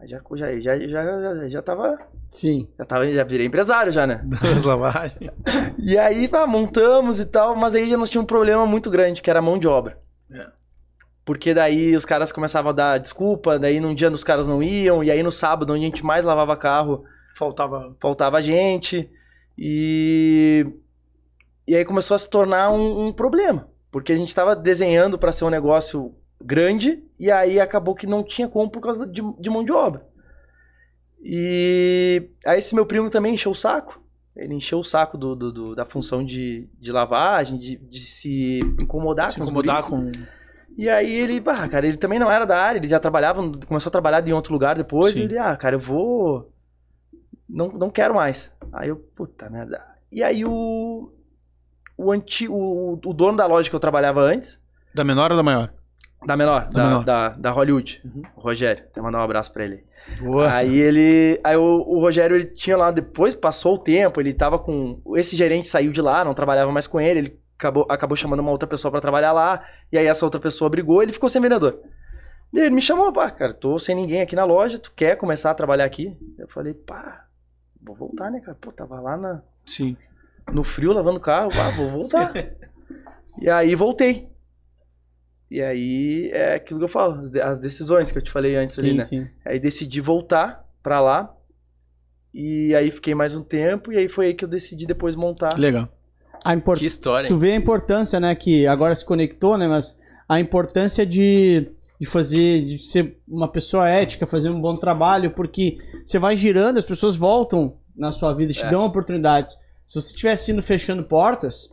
[0.00, 1.98] Aí já, já, já, já, já, já tava.
[2.30, 2.68] Sim.
[2.78, 4.24] Já tava, já virei empresário já, né?
[4.42, 5.30] Das lavagens.
[5.78, 9.28] E aí, pá, montamos e tal, mas aí nós tínhamos um problema muito grande, que
[9.30, 9.98] era a mão de obra.
[10.32, 10.46] É.
[11.24, 15.02] Porque daí os caras começavam a dar desculpa, daí num dia os caras não iam,
[15.04, 17.04] e aí no sábado, onde a gente mais lavava carro,
[17.36, 17.94] Faltava.
[18.00, 19.10] faltava gente.
[19.58, 20.64] E.
[21.66, 23.68] E aí começou a se tornar um, um problema.
[23.90, 28.22] Porque a gente estava desenhando para ser um negócio grande e aí acabou que não
[28.22, 30.06] tinha como por causa de, de mão de obra.
[31.22, 34.00] E aí esse meu primo também encheu o saco.
[34.36, 38.60] Ele encheu o saco do, do- do- da função de, de lavagem, de, de se
[38.78, 40.16] incomodar Se com os incomodar guris.
[40.16, 40.24] com.
[40.76, 43.92] E aí ele, cara, ele também não era da área, ele já trabalhava, começou a
[43.92, 46.52] trabalhar em outro lugar depois, e ele, ah, cara, eu vou.
[47.48, 48.52] Não, não quero mais.
[48.72, 49.82] Aí eu, puta merda.
[50.12, 51.12] E aí o.
[51.96, 54.60] O, anti, o, o dono da loja que eu trabalhava antes,
[54.94, 55.72] Da menor ou da maior?
[56.26, 57.04] da menor, Da da, menor.
[57.04, 58.22] da, da Hollywood, Uhum.
[58.36, 59.84] o Rogério, até mandar um abraço pra ele.
[60.20, 60.52] Boa.
[60.52, 61.40] Aí ele.
[61.42, 65.00] Aí o, o Rogério, ele tinha lá, depois passou o tempo, ele tava com.
[65.16, 68.50] Esse gerente saiu de lá, não trabalhava mais com ele, ele acabou, acabou chamando uma
[68.52, 71.80] outra pessoa pra trabalhar lá, e aí essa outra pessoa brigou, ele ficou sem vendedor.
[72.52, 75.50] E ele me chamou, pá, cara, tô sem ninguém aqui na loja, tu quer começar
[75.50, 76.16] a trabalhar aqui?
[76.38, 77.24] Eu falei, pá,
[77.88, 78.56] vou voltar, né, cara?
[78.60, 79.96] Pô, tava lá na, Sim.
[80.52, 82.32] no frio lavando o carro, ah, vou voltar.
[83.40, 84.28] e aí voltei.
[85.50, 88.54] E aí é aquilo que eu falo, as de- as decisões que eu te falei
[88.56, 89.04] antes ali, Sim, né?
[89.04, 89.28] sim.
[89.44, 91.34] Aí decidi voltar pra lá.
[92.34, 93.90] E aí fiquei mais um tempo.
[93.90, 95.54] E aí foi aí que eu decidi depois montar.
[95.54, 95.88] Que legal.
[96.44, 96.76] A impor...
[96.78, 97.26] Que história.
[97.26, 102.06] Tu vê a importância, né, que agora se conectou, né, mas a importância de, de
[102.06, 106.84] fazer, de ser uma pessoa ética, fazer um bom trabalho, porque você vai girando, as
[106.84, 108.70] pessoas voltam na sua vida, te É.
[108.70, 109.56] dão oportunidades.
[109.84, 111.68] Se você tivesse indo fechando portas,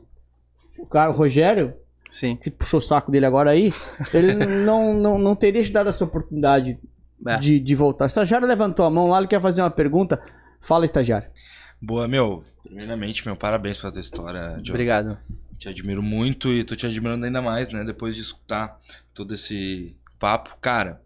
[0.80, 1.74] o cara, o Rogério,
[2.10, 2.36] Sim.
[2.38, 3.72] que puxou o saco dele agora aí,
[4.14, 4.34] ele
[4.66, 6.80] não, não, não teria te dado essa oportunidade
[7.28, 7.38] É.
[7.38, 8.06] de, de voltar.
[8.06, 10.20] O estagiário levantou a mão lá, ele quer fazer uma pergunta.
[10.62, 11.28] Fala, estagiário.
[11.82, 12.44] Boa, meu.
[12.64, 14.72] Primeiramente, meu, parabéns pela tua história, John.
[14.74, 15.18] Obrigado.
[15.60, 17.84] Te admiro muito e tô te admirando ainda mais, né?
[17.84, 18.80] Depois de escutar
[19.14, 20.58] todo esse papo.
[20.62, 21.02] Cara,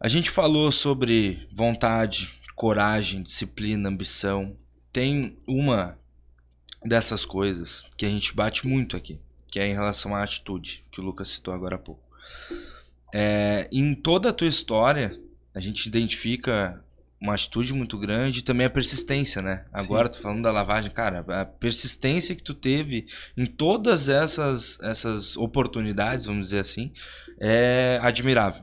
[0.00, 4.56] a gente falou sobre vontade, coragem, disciplina, ambição.
[4.92, 5.98] Tem uma
[6.84, 11.00] dessas coisas que a gente bate muito aqui, que é em relação à atitude, que
[11.00, 12.02] o Lucas citou agora há pouco.
[13.12, 15.18] É, em toda a tua história,
[15.54, 16.82] a gente identifica
[17.20, 19.64] uma atitude muito grande e também a persistência, né?
[19.70, 23.06] Agora tô falando da lavagem, cara, a persistência que tu teve
[23.36, 26.90] em todas essas essas oportunidades, vamos dizer assim,
[27.40, 28.62] é admirável.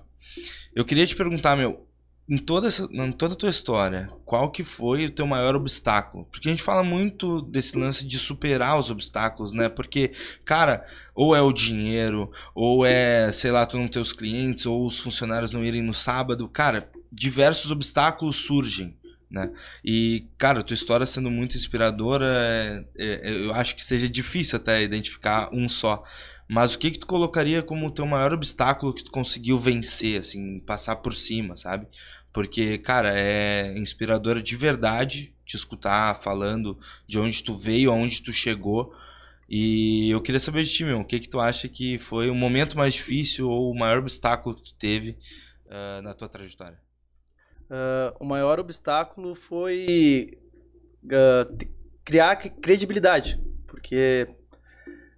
[0.75, 1.87] Eu queria te perguntar, meu,
[2.29, 6.25] em toda essa, em toda a tua história, qual que foi o teu maior obstáculo?
[6.25, 9.69] Porque a gente fala muito desse lance de superar os obstáculos, né?
[9.69, 10.11] Porque,
[10.43, 14.85] cara, ou é o dinheiro, ou é, sei lá, tu não ter os clientes, ou
[14.85, 18.95] os funcionários não irem no sábado, cara, diversos obstáculos surgem.
[19.29, 19.51] Né?
[19.83, 24.81] E, cara, tua história sendo muito inspiradora, é- é- eu acho que seja difícil até
[24.81, 26.01] identificar um só.
[26.49, 30.19] Mas o que que tu colocaria como o teu maior obstáculo que tu conseguiu vencer,
[30.19, 31.87] assim, passar por cima, sabe?
[32.33, 36.77] Porque, cara, é inspiradora de verdade te escutar falando
[37.07, 38.93] de onde tu veio, aonde tu chegou.
[39.49, 42.35] E eu queria saber de ti, meu, o que que tu acha que foi o
[42.35, 45.17] momento mais difícil ou o maior obstáculo que tu teve
[45.69, 46.79] ah, na tua trajetória?
[47.69, 50.37] Ah, o maior obstáculo foi
[51.57, 51.69] t-
[52.03, 53.39] criar cre- credibilidade.
[53.67, 54.27] Porque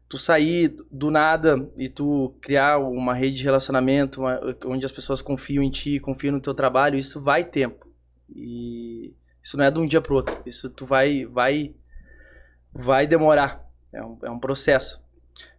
[0.10, 5.22] tu sair do nada e tu criar uma rede de relacionamento uma- onde as pessoas
[5.22, 7.88] confiam em ti, confiam no teu trabalho, isso vai tempo.
[8.36, 10.42] E isso não é de um dia pro outro.
[10.46, 11.76] Isso tu vai vai
[12.74, 13.66] vai demorar.
[13.94, 15.02] É um, é um processo.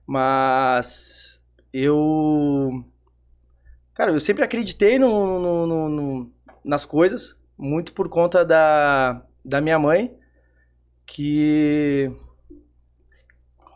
[0.07, 1.41] Mas
[1.73, 2.85] eu
[3.95, 6.33] Cara, eu sempre acreditei no, no- no- no-
[6.65, 10.17] nas coisas, muito por conta da, da minha mãe,
[11.05, 12.11] que.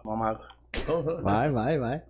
[0.03, 0.54] Uma água.
[1.23, 2.03] Vai, vai, vai.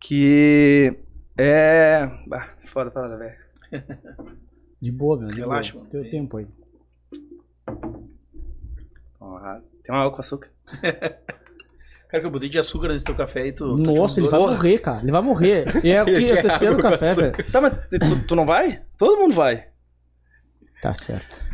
[0.00, 0.96] Que
[1.36, 2.06] é.
[2.26, 3.36] Bah, foda, foda, velho.
[4.80, 5.84] De boa, de Relaxa, boa.
[5.84, 5.90] mano.
[5.90, 6.46] Teu tempo aí.
[9.90, 10.48] Tem uma água com açúcar.
[12.08, 13.76] Cara, que eu botei de açúcar nesse teu café e tu.
[13.76, 15.00] tu Nossa, ele vai morrer, cara.
[15.00, 15.84] Ele vai morrer.
[15.84, 17.52] E é o, que, é o terceiro café, velho.
[17.52, 18.82] Tá, mas tu, tu não vai?
[18.98, 19.68] Todo mundo vai.
[20.82, 21.44] Tá certo.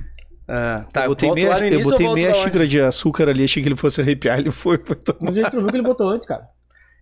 [0.48, 3.68] Ah, tá, eu botei meia, eu início, botei meia xícara de açúcar ali, achei que
[3.68, 4.78] ele fosse arrepiar, ele foi.
[4.78, 5.18] foi tomar.
[5.20, 6.48] Mas ele viu que ele botou antes, cara.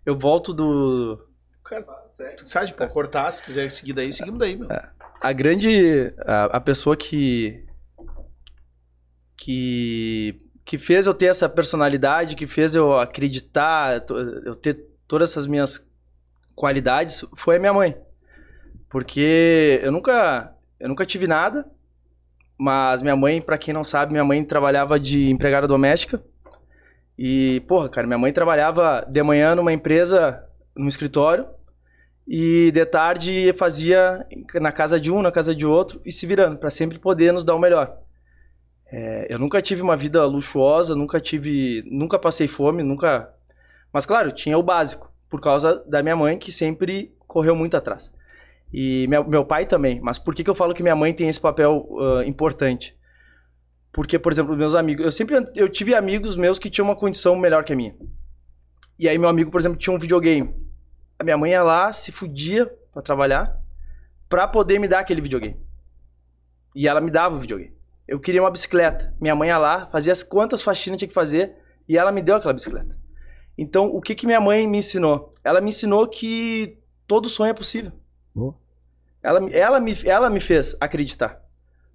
[0.05, 1.19] Eu volto do.
[1.63, 1.83] Cara,
[2.37, 4.69] tu sabe, pode cortar, se quiser seguir daí, seguimos daí, meu.
[5.21, 7.65] a grande a, a pessoa que
[9.37, 14.05] que que fez eu ter essa personalidade, que fez eu acreditar,
[14.45, 15.87] eu ter todas essas minhas
[16.55, 17.97] qualidades foi a minha mãe.
[18.89, 21.67] Porque eu nunca eu nunca tive nada,
[22.59, 26.23] mas minha mãe, pra quem não sabe, minha mãe trabalhava de empregada doméstica.
[27.19, 30.45] E, porra, cara, minha mãe trabalhava de manhã numa empresa,
[30.75, 31.47] num escritório,
[32.27, 36.57] e de tarde fazia na casa de um, na casa de outro e se virando
[36.57, 37.99] para sempre poder nos dar o melhor.
[38.87, 43.33] É, eu nunca tive uma vida luxuosa, nunca tive, nunca passei fome, nunca.
[43.93, 45.13] Mas claro, tinha o básico.
[45.29, 48.13] por causa da minha mãe, que sempre correu muito atrás.
[48.77, 50.01] E meu, meu pai também.
[50.01, 52.99] Mas por que, que eu falo que minha mãe tem esse papel uh, importante?
[53.93, 55.05] Porque, por exemplo, meus amigos.
[55.05, 57.95] Eu sempre eu tive amigos meus que tinham uma condição melhor que a minha.
[58.99, 60.53] E aí, meu amigo, por exemplo, tinha um videogame.
[61.17, 63.57] A minha mãe ia lá, se fudia pra trabalhar,
[64.29, 65.57] pra poder me dar aquele videogame.
[66.75, 67.73] E ela me dava o videogame.
[68.09, 69.15] Eu queria uma bicicleta.
[69.21, 71.55] Minha mãe ia lá, fazia as quantas faxinas tinha que fazer,
[71.89, 72.99] e ela me deu aquela bicicleta.
[73.57, 75.33] Então, o que, que minha mãe me ensinou?
[75.45, 77.93] Ela me ensinou que todo sonho é possível.
[78.35, 78.64] Oh.
[79.25, 81.41] Ela, ela, me, ela me fez acreditar.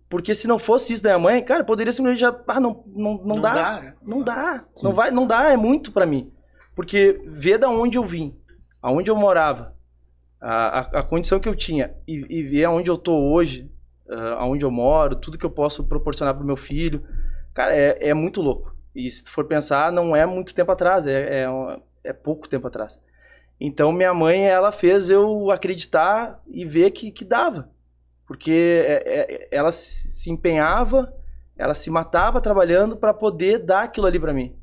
[0.09, 2.35] Porque se não fosse isso da minha mãe, cara, poderia simplesmente já.
[2.47, 3.53] Ah, não, não, não, Não dá.
[3.53, 3.95] dá, né?
[4.01, 4.65] Não dá.
[4.83, 6.33] Não, vai, não dá, é muito pra mim.
[6.75, 8.35] Porque ver da onde eu vim,
[8.81, 9.75] aonde eu morava,
[10.41, 13.71] a, a, a condição que eu tinha e, e ver aonde eu tô hoje,
[14.09, 17.05] ah, aonde eu moro, tudo que eu posso proporcionar pro meu filho,
[17.53, 18.75] cara, é, é muito louco.
[18.95, 21.47] E se tu for pensar, não é muito tempo atrás, é, é,
[22.03, 22.99] é pouco tempo atrás.
[23.59, 27.69] Então minha mãe, ela fez eu acreditar e ver que, que dava.
[28.25, 31.13] Porque é- é- ela se empenhava,
[31.57, 34.55] ela se matava trabalhando para poder dar aquilo ali para mim.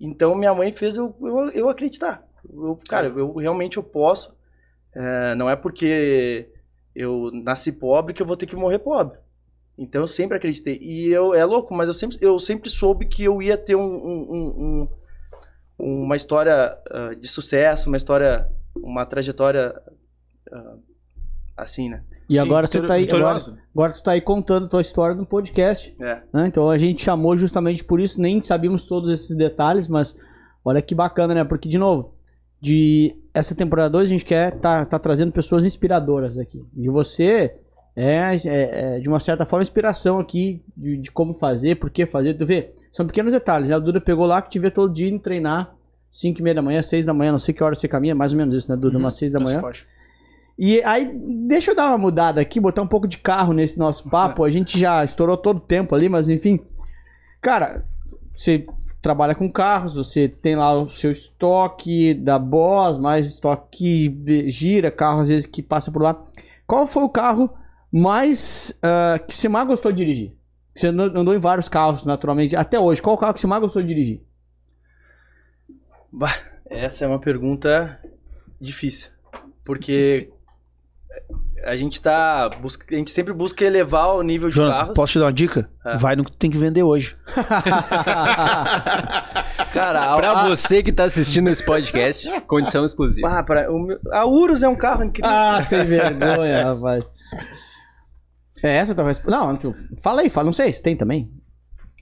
[0.00, 2.26] Então minha mãe fez eu, eu, eu acreditar.
[2.52, 4.36] Eu, cara, eu realmente eu posso.
[4.94, 6.48] É, não é porque
[6.94, 9.18] eu nasci pobre que eu vou ter que morrer pobre.
[9.78, 10.78] Então eu sempre acreditei.
[10.82, 13.82] E eu é louco, mas eu sempre, eu sempre soube que eu ia ter um-
[13.82, 14.88] um- um-
[15.82, 19.74] uma história ah, de sucesso, uma história, uma trajetória
[20.50, 20.74] ah,
[21.56, 22.02] assim, né?
[22.28, 23.10] E Sim, agora você tá aí.
[23.10, 23.38] Agora,
[23.74, 25.94] agora tu tá aí contando tua história no podcast.
[26.00, 26.22] É.
[26.32, 26.46] né?
[26.46, 30.16] Então a gente chamou justamente por isso, nem sabíamos todos esses detalhes, mas
[30.64, 31.44] olha que bacana, né?
[31.44, 32.14] Porque, de novo,
[32.60, 36.64] de essa temporada 2 a gente quer tá, tá trazendo pessoas inspiradoras aqui.
[36.76, 37.56] E você
[37.96, 42.06] é, é- é, de uma certa forma, inspiração aqui de, de como fazer, por que
[42.06, 42.34] fazer.
[42.34, 43.70] Tu vê, são pequenos detalhes.
[43.70, 43.74] Né?
[43.74, 45.74] A Duda pegou lá que te vê todo dia indo treinar
[46.10, 48.32] 5 e meia da manhã, 6 da manhã, não sei que hora você caminha, mais
[48.32, 48.98] ou menos isso, né, Duda?
[48.98, 49.62] Uhum, Umas 6 da Nossa, manhã.
[49.62, 49.86] pode.
[50.58, 51.10] E aí,
[51.48, 54.44] deixa eu dar uma mudada aqui, botar um pouco de carro nesse nosso papo.
[54.44, 56.60] A gente já estourou todo o tempo ali, mas enfim.
[57.40, 57.82] Cara,
[58.36, 58.64] você
[59.00, 64.90] trabalha com carros, você tem lá o seu estoque da Boss, mais estoque que gira,
[64.90, 66.22] carro às vezes que passa por lá.
[66.66, 67.50] Qual foi o carro
[67.90, 70.32] mais ah, que você mais gostou de dirigir?
[70.74, 73.02] Você andou em vários carros, naturalmente, até hoje.
[73.02, 74.22] Qual o carro que você mais gostou de dirigir?
[76.10, 76.34] Bah,
[76.68, 77.98] essa é uma pergunta
[78.60, 79.10] difícil.
[79.64, 80.30] Porque
[81.64, 82.48] a gente tá.
[82.60, 84.94] Busca, a gente sempre busca elevar o nível de Jonathan, carros.
[84.94, 85.70] posso te dar uma dica?
[85.84, 85.96] É.
[85.98, 87.16] Vai no que tu tem que vender hoje.
[89.72, 93.28] Cara, a, Pra a, você que tá assistindo esse podcast, condição exclusiva.
[93.28, 95.30] ah, pra- o meu- a Urus é um carro incrível.
[95.30, 97.10] ah, sem vergonha, rapaz.
[98.62, 99.22] É essa talvez.
[99.24, 101.30] Não, tu- fala aí, fala, não sei se tem também.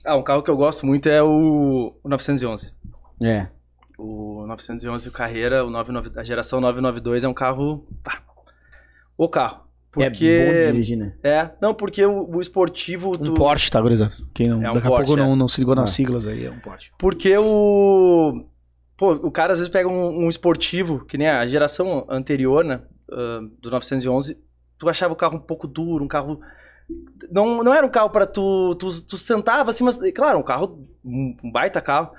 [0.05, 2.71] Ah, um carro que eu gosto muito é o, o 911.
[3.21, 3.47] É.
[3.97, 7.85] O 911 o Carreira, o 99, a geração 992 é um carro.
[8.03, 8.21] Pá,
[9.17, 9.61] o carro.
[9.91, 10.25] Porque.
[10.25, 11.13] É bom de dirigir, né?
[11.21, 13.09] É, não, porque o, o esportivo.
[13.09, 14.11] Um tu- Porsche, tá, gurizada?
[14.33, 15.35] Quem não, É um daqui a Porsche, pouco não, é.
[15.35, 15.93] não se ligou nas Ah.
[15.93, 16.91] siglas aí, é um Porsche.
[16.97, 18.45] Porque o.
[18.97, 22.81] Pô, o cara às vezes pega um, um esportivo, que nem a geração anterior, né?
[23.11, 24.37] ah, do 911,
[24.81, 26.41] tu achava o carro um pouco duro, um carro.
[27.31, 28.87] Não, não era um carro pra tu, tu.
[29.03, 29.97] Tu sentava assim, mas.
[30.13, 30.83] Claro, um carro.
[31.05, 32.09] Um baita carro.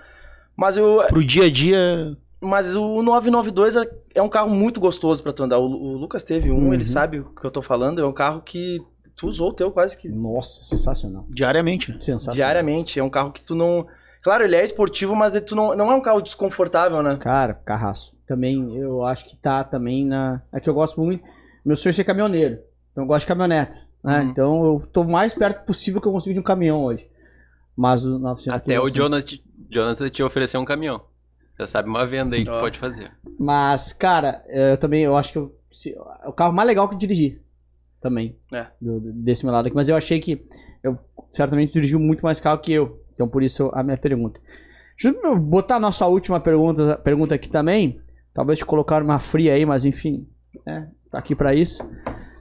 [0.57, 1.03] Mas eu.
[1.09, 5.43] Pro dia a dia, Mas o 992 é- é um carro muito gostoso pra tu
[5.43, 5.59] andar.
[5.59, 6.75] O, o Lucas teve um, Uhum.
[6.75, 8.01] ele sabe o que eu tô falando.
[8.01, 8.81] É um carro que
[9.17, 11.27] tu usou o teu quase que Nossa, sensacional.
[11.29, 11.91] diariamente.
[11.91, 11.99] né?
[12.01, 12.35] Sensacional.
[12.37, 12.99] diariamente.
[12.99, 13.87] É um carro que tu não.
[14.23, 17.17] Claro, ele é esportivo, mas tu não, não é um carro desconfortável, né?
[17.21, 18.13] Cara, carraço.
[18.27, 20.41] Também, eu acho que tá também na.
[20.53, 21.23] É que eu gosto muito.
[21.65, 22.59] Meu sonho é ser caminhoneiro.
[22.91, 23.77] Então eu gosto de caminhoneta.
[24.03, 24.21] Né?
[24.23, 24.31] Uhum.
[24.31, 27.09] Então eu tô mais perto possível que eu consigo de um caminhão hoje.
[27.77, 29.37] Mas o 900 Até o Jonathan,
[29.71, 31.01] Jonathan te ofereceu um caminhão.
[31.59, 33.13] Já sabe uma venda aí que pode fazer.
[33.39, 35.95] Mas, cara, eu também eu acho que eu, se-
[36.25, 37.41] é o carro mais legal que eu dirigi.
[38.01, 38.37] Também.
[38.53, 38.67] É.
[38.81, 39.77] do- desse meu lado aqui.
[39.77, 40.45] Mas eu achei que
[40.83, 40.99] eu
[41.31, 43.01] certamente dirigiu muito mais carro que eu.
[43.15, 44.41] Então por isso a minha pergunta.
[45.01, 48.01] Deixa eu botar a nossa última pergunta, pergunta aqui também.
[48.35, 50.27] Talvez te colocar uma fria aí, mas enfim.
[50.67, 50.91] Né?
[51.13, 51.87] Tá aqui pra isso.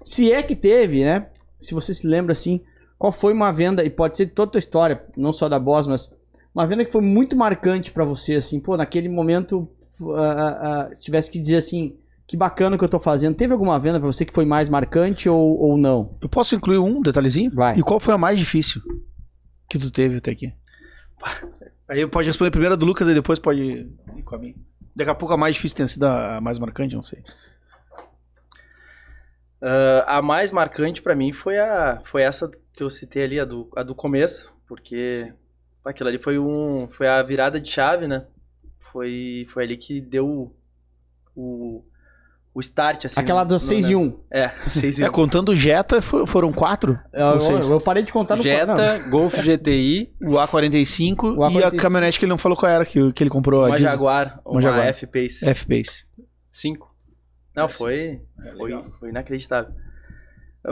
[0.01, 1.27] Se é que teve, né?
[1.59, 2.61] Se você se lembra assim,
[2.97, 5.59] qual foi uma venda, e pode ser de toda a tua história, não só da
[5.59, 6.11] Boss, mas
[6.55, 9.69] uma venda que foi muito marcante pra você, assim, pô, naquele momento,
[10.15, 11.95] ah, ah, se tivesse que dizer assim,
[12.25, 13.35] que bacana que eu tô fazendo.
[13.35, 16.17] Teve alguma venda pra você que foi mais marcante ou, ou não?
[16.21, 17.51] Eu posso incluir um detalhezinho?
[17.53, 17.77] Vai.
[17.77, 18.81] E qual foi a mais difícil
[19.69, 20.53] que tu teve até aqui?
[21.89, 24.55] Aí pode responder primeiro a do Lucas e depois pode ir com a minha.
[24.95, 27.21] Daqui a pouco a mais difícil tem sido a mais marcante, não sei.
[29.61, 33.45] Ah, a mais marcante pra mim foi, a, foi essa que eu citei ali, a
[33.45, 35.31] do, a do começo, porque
[35.85, 38.25] aquilo ali foi, um, foi a virada de chave, né?
[38.91, 40.53] Foi, foi ali que deu
[41.35, 41.83] o,
[42.53, 43.19] o start, assim.
[43.19, 44.19] Aquela do no- 6 no- e 1.
[44.31, 45.11] É, 6 e É, 1.
[45.11, 46.99] contando o Jetta, fo- foram quatro.
[47.13, 47.67] Eu, seis.
[47.69, 48.49] eu parei de contar no não.
[48.49, 51.77] Jetta, Golf GTI, O A45 O e a A45.
[51.77, 53.63] caminhonete que ele não falou qual era, que, que ele comprou.
[53.63, 53.91] a Uma diesel.
[53.91, 54.87] Jaguar, uma, Jaguar.
[54.87, 55.45] F-Pace.
[55.47, 56.05] F-Pace.
[56.51, 56.90] 5.
[57.55, 58.21] Não, foi,
[58.57, 59.73] foi, foi inacreditável.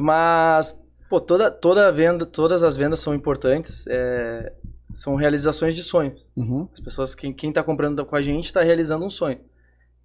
[0.02, 3.86] Mas, pô, toda, toda venda, todas as vendas são importantes.
[3.88, 4.54] é,
[4.94, 6.26] são realizações de sonhos.
[6.36, 6.68] Uhum.
[6.74, 9.40] As pessoas, quem, quem tá comprando com a gente, está realizando um sonho.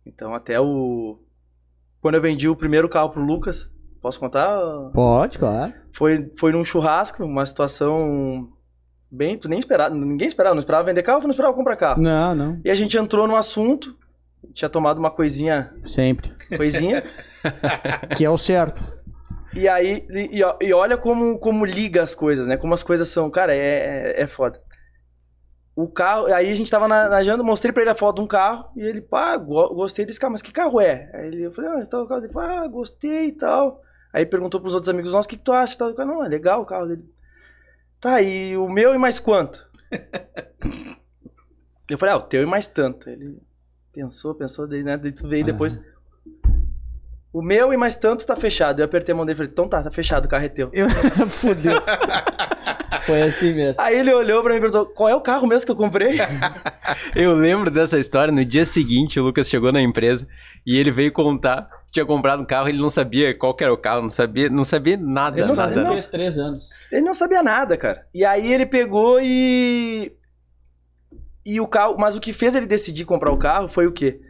[0.06, 1.18] Então, até o.
[2.00, 3.70] Quando eu vendi o primeiro carro pro Lucas,
[4.02, 4.60] posso contar?
[4.92, 5.72] Pode, claro.
[5.92, 8.52] Foi, foi num churrasco, uma situação
[9.10, 9.38] bem.
[9.38, 12.02] Tu nem esperava, ninguém esperava, não esperava vender carro, tu não esperava comprar carro.
[12.02, 12.60] Não, não.
[12.62, 13.96] E a gente entrou no assunto,
[14.54, 16.32] tinha tomado uma coisinha, Sempre.
[16.56, 17.02] coisinha,
[18.16, 18.82] Que é o certo.
[19.54, 22.56] e aí, e, e- olha como, como liga as coisas, né?
[22.56, 24.62] Como as coisas são, cara, é, é foda.
[25.76, 28.22] O carro, aí a gente tava na, na janta, mostrei pra ele a foto de
[28.22, 31.10] um carro, e ele, pá, go- gostei desse carro, mas que carro é?
[31.12, 33.82] Aí ele, eu falei, ah, tá o carro dele, ah, gostei e tal.
[34.12, 35.76] Aí perguntou pros outros amigos nossos, o que, que tu acha?
[35.76, 37.04] Tal, não, é legal o carro dele.
[38.00, 39.68] Tá, e o meu e mais quanto?
[41.90, 43.08] eu falei, ah, o teu e mais tanto.
[43.10, 43.38] Ele
[43.94, 45.78] pensou, pensou, daí, né, daí tu veio depois.
[47.32, 48.80] O meu e mais tanto tá fechado.
[48.80, 50.70] Eu apertei a mão dele e falei, então tá, tá fechado, o carro é teu.
[50.72, 50.88] Eu...
[51.28, 51.82] Fudeu.
[53.04, 53.82] Foi assim mesmo.
[53.82, 56.18] Aí ele olhou pra mim e perguntou, qual é o carro mesmo que eu comprei?
[57.14, 58.32] Eu lembro dessa história.
[58.32, 60.28] No dia seguinte, o Lucas chegou na empresa
[60.64, 61.68] e ele veio contar.
[61.90, 64.64] Tinha comprado um carro, ele não sabia qual que era o carro, não sabia, não
[64.64, 65.38] sabia nada.
[65.38, 65.68] Ele não nada.
[65.68, 66.10] sabia, não.
[66.10, 66.70] Três anos.
[66.92, 68.06] Ele não sabia nada, cara.
[68.14, 70.12] E aí ele pegou e.
[71.44, 71.96] E o carro.
[71.98, 74.20] Mas o que fez ele decidir comprar o carro foi o quê?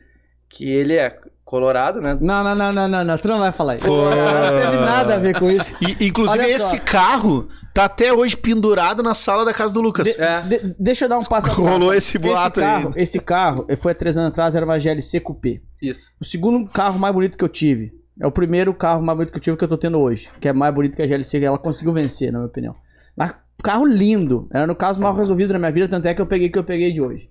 [0.48, 2.16] Que ele é colorado, né?
[2.20, 3.18] Não, não, não, não, não, não.
[3.18, 3.86] Tu não vai falar isso.
[3.86, 4.04] Pô.
[4.06, 5.68] Não teve nada a ver com isso.
[5.80, 6.66] E, inclusive, Olha só.
[6.74, 10.04] esse carro tá até hoje pendurado na sala da casa do Lucas.
[10.06, 10.40] De- É.
[10.42, 11.68] de- deixa eu dar um passo atrás.
[11.70, 13.02] Rolou esse boato esse carro, aí.
[13.02, 15.60] Esse carro, foi há três anos atrás, era uma GLC Coupé.
[15.82, 16.10] Isso.
[16.20, 17.92] O segundo carro mais bonito que eu tive.
[18.20, 20.30] É o primeiro carro mais bonito que eu tive que eu tô tendo hoje.
[20.40, 22.74] Que é mais bonito que a GLC, ela conseguiu vencer, na minha opinião.
[23.16, 23.34] Mas
[23.64, 24.46] carro lindo.
[24.52, 26.64] Era no caso mal resolvido na minha vida, tanto é que eu peguei que eu
[26.64, 27.30] peguei de hoje.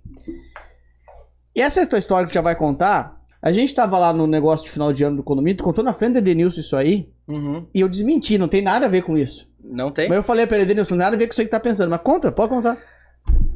[1.56, 3.16] E essa é a tua história que já vai contar.
[3.42, 5.94] A gente tava lá no negócio de final de ano do condomínio, tu contou na
[5.94, 7.68] frente do Edenilson isso aí, Uhum.
[7.74, 9.52] e eu desmenti, não tem nada a ver com isso.
[9.64, 10.08] Não tem?
[10.10, 11.90] Mas eu falei pra ele, Edenilson, nada a ver com isso aí que tá pensando.
[11.90, 12.78] Mas conta, pode contar.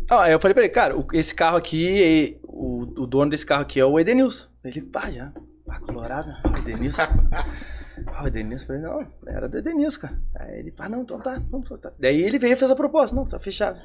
[0.10, 3.62] Ah, eu falei pra ele, cara, o- esse carro aqui, o, o dono desse carro
[3.64, 4.48] aqui é o Edenilson.
[4.64, 5.32] Ele, pá, já.
[5.66, 6.30] Pá, colorado?
[6.54, 7.02] O Edenilson.
[8.06, 10.22] Ah, o Edenilson, falei, não, era do Edenilson, cara.
[10.36, 11.92] Aí ele, pá, não, então tá, não, tá.
[12.00, 13.80] Daí ele veio e fez a proposta, não, tá fechado.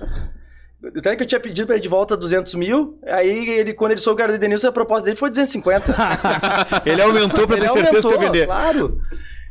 [0.96, 4.00] Até que eu tinha pedido pra ele de volta 200 mil, aí ele, quando ele
[4.00, 5.94] soube que era do Edenilson, a proposta dele foi 250.
[6.84, 8.46] Ele aumentou pra ter Ele certeza que aumentou, ia vender.
[8.46, 9.00] Claro.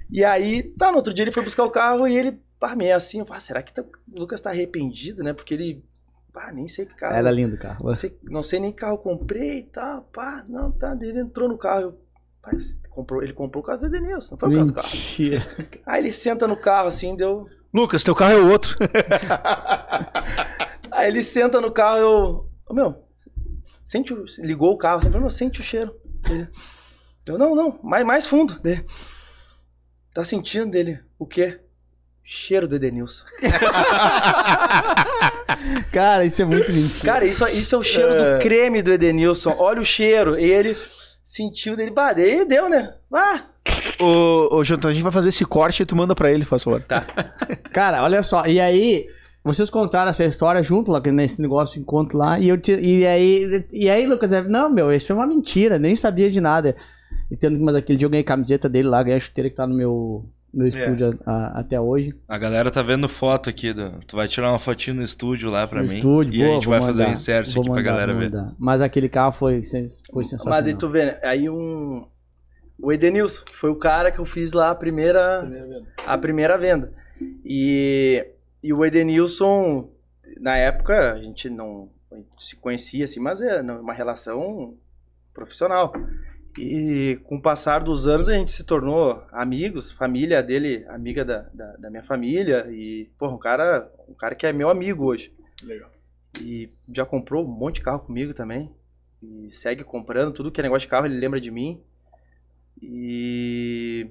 [0.09, 2.93] E aí, tá, no outro dia ele foi buscar o carro e ele, pá, meio
[2.93, 5.32] assim, pá, será que tá- o Lucas tá arrependido, né?
[5.32, 5.86] Porque ele,
[6.34, 7.16] pá, nem sei que carro.
[7.16, 7.88] Era lindo o carro.
[7.88, 10.97] Não sei, não sei nem que carro comprei e tal, pá, não, tá.
[10.99, 12.01] Ele entrou no carro, eu,
[12.89, 14.88] comprou, ele comprou o carro do Edenilson, não foi o carro do carro.
[15.86, 17.48] Aí ele senta no carro assim, deu.
[17.74, 18.78] Lucas, teu carro é o outro.
[20.92, 22.50] Aí ele senta no carro, eu.
[22.68, 23.04] Ô meu,
[23.84, 24.26] sente o.
[24.39, 25.96] Ligou o carro, sempre, meu, sente o cheiro.
[26.30, 26.48] Ele,
[27.26, 28.60] eu, não, não, mais, mais fundo.
[28.60, 28.84] Dele.
[30.14, 31.60] Tá sentindo dele o quê?
[32.24, 33.26] Cheiro do Edenilson.
[35.92, 37.06] Cara, isso é muito mentira.
[37.06, 39.56] Cara, isso, isso é o cheiro do creme do Edenilson.
[39.58, 40.38] Olha o cheiro.
[40.38, 40.78] E ele
[41.32, 41.92] sentiu dele.
[41.92, 42.94] Bah, daí deu, né?
[43.14, 43.44] Ah,
[44.02, 46.64] ô, ô, Jonathan, a gente vai fazer esse corte e tu manda pra ele, faz
[46.64, 46.84] favor.
[47.72, 49.08] Cara, olha só, e aí,
[49.44, 53.66] vocês contaram essa história junto lá nesse negócio, encontro lá, e eu te- e aí,
[53.72, 56.76] e aí, Lucas, é, não, meu, isso foi uma mentira, nem sabia de nada.
[57.30, 59.66] E tendo, mas aquele dia eu ganhei camiseta dele lá, ganhei a chuteira que tá
[59.66, 62.14] no meu, meu estúdio a- até hoje.
[62.28, 63.74] A galera tá vendo foto aqui.
[63.74, 63.99] Do...
[64.08, 65.97] Tu vai tirar uma fotinho no estúdio lá pra no mim.
[65.97, 68.22] estúdio, e boa, a gente vai fazer um mandar, insert aqui pra mandar, galera vou
[68.22, 68.32] ver.
[68.32, 68.56] mandar.
[68.60, 69.62] Mas aquele carro foi,
[70.12, 70.58] foi sensacional.
[70.60, 71.20] mas aí tu vê, né?
[71.24, 72.06] Aí um.
[72.84, 75.47] O Edenilson, que foi o cara que eu fiz lá a primeira.
[76.06, 76.91] A primeira venda.
[77.45, 78.26] E,
[78.64, 79.89] e o Edenilson,
[80.39, 84.74] na época, a gente não a gente se conhecia assim, mas é uma relação
[85.34, 85.93] profissional.
[86.58, 91.45] E com o passar dos anos a gente se tornou amigos, família dele, amiga da,
[91.54, 92.68] da, da minha família.
[92.70, 95.34] E, porra, um cara, um cara que é meu amigo hoje.
[95.64, 95.89] Legal.
[96.39, 98.70] E já comprou um monte de carro comigo também.
[99.24, 101.80] E segue comprando, tudo que é negócio de carro ele lembra de mim.
[102.82, 104.08] E.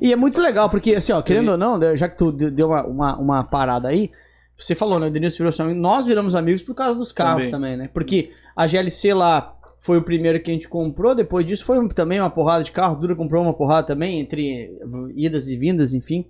[0.00, 2.68] E é muito legal, porque assim, ó, querendo ou não, já que tu de- deu
[2.68, 4.10] uma, uma, uma parada aí,
[4.56, 5.06] você falou, né?
[5.06, 5.80] O Denilson virou seu amigo.
[5.80, 7.86] Nós viramos amigos por causa dos carros também, Também.
[7.86, 7.90] né?
[7.92, 12.20] Porque a GLC lá foi o primeiro que a gente comprou, depois disso foi também
[12.20, 12.96] uma porrada de carro.
[12.96, 14.78] Dura comprou uma porrada também, entre
[15.14, 16.24] idas e vindas, enfim.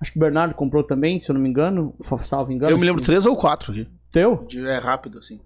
[0.00, 2.72] Acho que o Bernardo comprou também, se eu não me engano, salvo engano.
[2.72, 3.86] Eu me lembro que- três ou quatro aqui.
[4.12, 4.46] Teu?
[4.66, 5.40] É rápido, assim.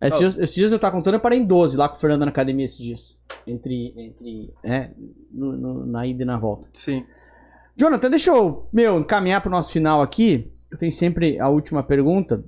[0.00, 2.20] Esses, dias, esses dias eu tava contando, eu parei em 12 lá com o Fernando
[2.22, 3.18] na academia esses dias.
[3.46, 3.94] Entre.
[3.96, 4.90] entre é,
[5.32, 6.68] no- no- na ida e na volta.
[6.74, 7.02] Sim.
[7.74, 10.52] Jonathan, deixa eu, meu, encaminhar pro nosso final aqui.
[10.70, 12.44] Eu tenho sempre a última pergunta,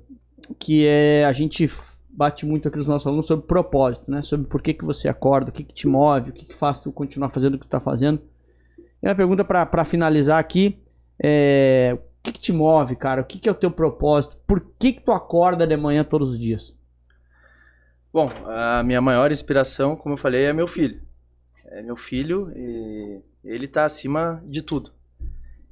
[0.57, 1.69] que é a gente
[2.09, 4.21] bate muito aqui nos nossos alunos sobre propósito, né?
[4.21, 6.81] Sobre por que, que você acorda, o que, que te move, o que, que faz
[6.81, 8.21] tu continuar fazendo o que tu tá fazendo.
[9.01, 10.77] E a pergunta pra finalizar aqui
[11.21, 13.21] é o que, que te move, cara?
[13.21, 14.37] O que, que é o teu propósito?
[14.45, 16.77] Por que, que tu acorda de manhã todos os dias?
[18.11, 21.01] Bom, a minha maior inspiração, como eu falei, é meu filho.
[21.65, 24.91] É meu filho e ele tá acima de tudo.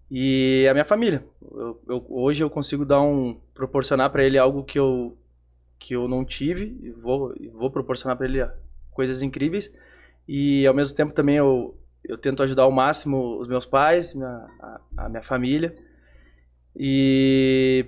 [0.09, 1.25] E a minha família.
[1.41, 5.17] Eu- eu- hoje eu consigo dar um proporcionar para ele algo que eu
[5.79, 8.45] que eu não tive e vou vou proporcionar para ele
[8.91, 9.71] coisas incríveis.
[10.27, 14.47] E ao mesmo tempo também eu eu tento ajudar ao máximo os meus pais, minha,
[14.61, 15.75] a, a minha família.
[16.75, 17.85] E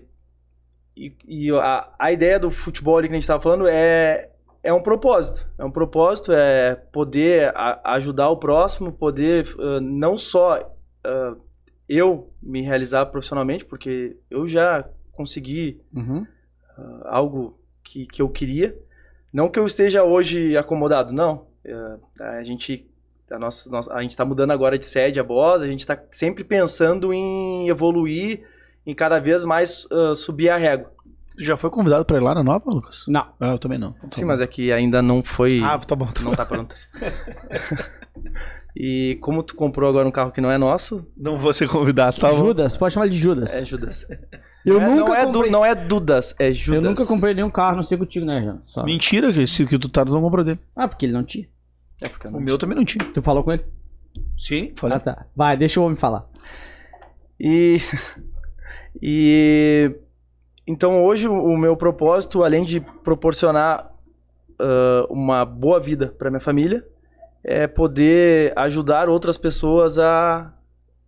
[0.97, 4.29] e, e a, a ideia do futebol ali que a gente estava falando é,
[4.61, 5.47] é um propósito.
[5.57, 11.35] É um propósito, é poder a- ajudar o próximo, poder ah, não só ah,
[11.89, 15.81] eu me realizar profissionalmente, porque eu já consegui
[16.77, 18.77] ah, algo que, que eu queria.
[19.33, 21.47] Não que eu esteja hoje acomodado, não.
[21.65, 21.97] É,
[22.37, 22.85] a gente
[23.29, 26.01] a, nossa, nossa- a gente está mudando agora de sede a Boss, a gente está
[26.09, 28.43] sempre pensando em evoluir,
[28.85, 30.91] em cada vez mais ah, subir a régua.
[31.37, 33.05] Já foi convidado pra ir lá na nova, Lucas?
[33.07, 33.25] Não.
[33.39, 33.93] Ah, eu também não.
[33.93, 34.27] Tá Sim, bom.
[34.27, 35.61] mas é que ainda não foi.
[35.63, 36.05] Ah, tá bom.
[36.07, 36.35] Tá não bom.
[36.35, 36.75] tá pronto.
[38.75, 42.17] e como tu comprou agora um carro que não é nosso, Não vou ser convidado,
[42.19, 42.31] tá?
[42.33, 43.53] Judas, pode chamar ele de Judas.
[43.53, 44.05] é Judas.
[44.65, 46.83] eu, não, é, nunca não, é comprei, Du- não é Dudas, é Judas.
[46.83, 48.59] eu nunca comprei nenhum carro, não sei contigo, né, Jean?
[48.61, 48.83] Só.
[48.83, 50.59] Mentira, que esse que tu tá não comprou dele.
[50.75, 51.47] Ah, porque ele não tinha.
[52.01, 53.03] É porque O não meu também não tinha.
[53.05, 53.65] Tu falou com ele?
[54.37, 54.97] Sim, falei.
[54.97, 55.25] Ah, tá.
[55.35, 56.25] Vai, deixa o homem falar.
[57.39, 57.77] E,
[59.01, 59.91] e
[60.67, 63.91] então hoje o o meu propósito, além de proporcionar
[64.59, 66.85] ah, uma boa vida para minha família,
[67.43, 70.53] é poder ajudar outras pessoas a,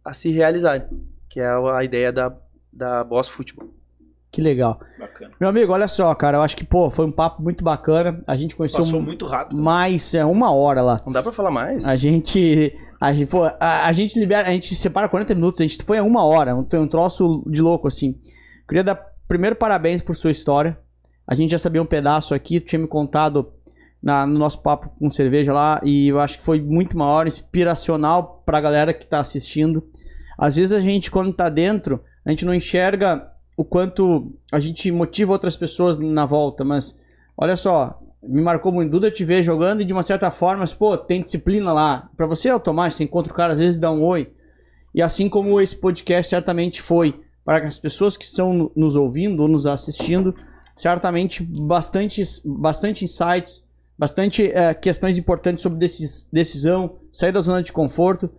[0.03, 0.83] a se realizarem,
[1.29, 2.33] que é a ideia da,
[2.71, 3.69] da Boss Futebol.
[4.31, 4.79] Que legal.
[4.97, 5.31] Bacana.
[5.41, 8.23] Meu amigo, olha só, cara, eu acho que, pô, foi um papo muito bacana.
[8.25, 9.61] A gente conheceu Passou mu- muito rápido.
[9.61, 10.97] mais, é, uma hora lá.
[11.05, 11.85] Não dá para falar mais?
[11.85, 12.73] A gente.
[12.99, 15.97] A gente, pô, a, a gente libera, a gente separa 40 minutos, a gente foi
[15.97, 18.15] a uma hora, um, um troço de louco, assim.
[18.69, 18.95] Queria dar
[19.27, 20.77] primeiro parabéns por sua história.
[21.27, 23.51] A gente já sabia um pedaço aqui, tu tinha me contado
[24.01, 28.41] na- no nosso papo com cerveja lá, e eu acho que foi muito maior, inspiracional
[28.45, 29.83] pra galera que tá assistindo.
[30.37, 34.91] Às vezes a gente, quando tá dentro, a gente não enxerga o quanto a gente
[34.91, 36.97] motiva outras pessoas na volta, mas
[37.37, 38.91] olha só, me marcou muito.
[38.91, 42.09] Duda te ver jogando e de uma certa forma, mas, pô, tem disciplina lá.
[42.17, 44.31] Pra você é automático, você encontra o cara às vezes dá um oi.
[44.95, 49.41] E assim como esse podcast certamente foi para as pessoas que estão no- nos ouvindo
[49.41, 50.35] ou nos assistindo,
[50.75, 53.65] certamente bastante, bastante insights,
[54.01, 58.31] bastante eh, questões importantes sobre decis- decisão, sair da zona de conforto.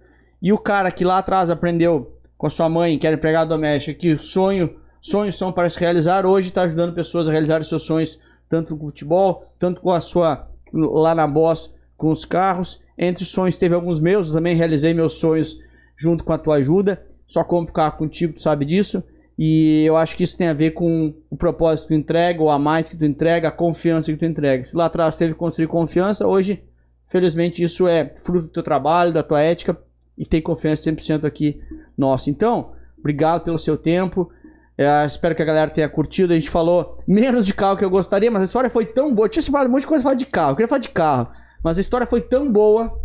[0.42, 4.12] E o cara que lá atrás aprendeu com sua mãe, que era empregado doméstico, que
[4.12, 8.18] o sonho, sonhos são para se realizar, hoje está ajudando pessoas a realizar seus sonhos,
[8.48, 12.80] tanto com o futebol, tanto com a sua, lá na Boss, com os carros.
[12.98, 15.56] Entre os sonhos teve alguns meus, eu também realizei meus sonhos
[15.96, 17.00] junto com a tua ajuda.
[17.24, 19.00] Só compro carro contigo, tu sabe disso.
[19.38, 22.50] E eu acho que isso tem a ver com o propósito que tu entrega, ou
[22.50, 24.62] a mais que tu entrega, a confiança que tu entrega.
[24.64, 26.62] Se lá atrás teve que construir confiança, hoje,
[27.06, 29.76] felizmente, isso é fruto do teu trabalho, da tua ética,
[30.16, 31.60] e tem confiança 100% aqui
[31.96, 32.30] nossa.
[32.30, 34.30] Então, obrigado pelo seu tempo.
[34.76, 36.32] É, espero que a galera tenha curtido.
[36.32, 39.26] A gente falou menos de carro que eu gostaria, mas a história foi tão boa.
[39.26, 40.50] Eu tinha separado um monte de coisa pra falar de carro.
[40.52, 41.28] Eu queria falar de carro.
[41.62, 43.00] Mas a história foi tão boa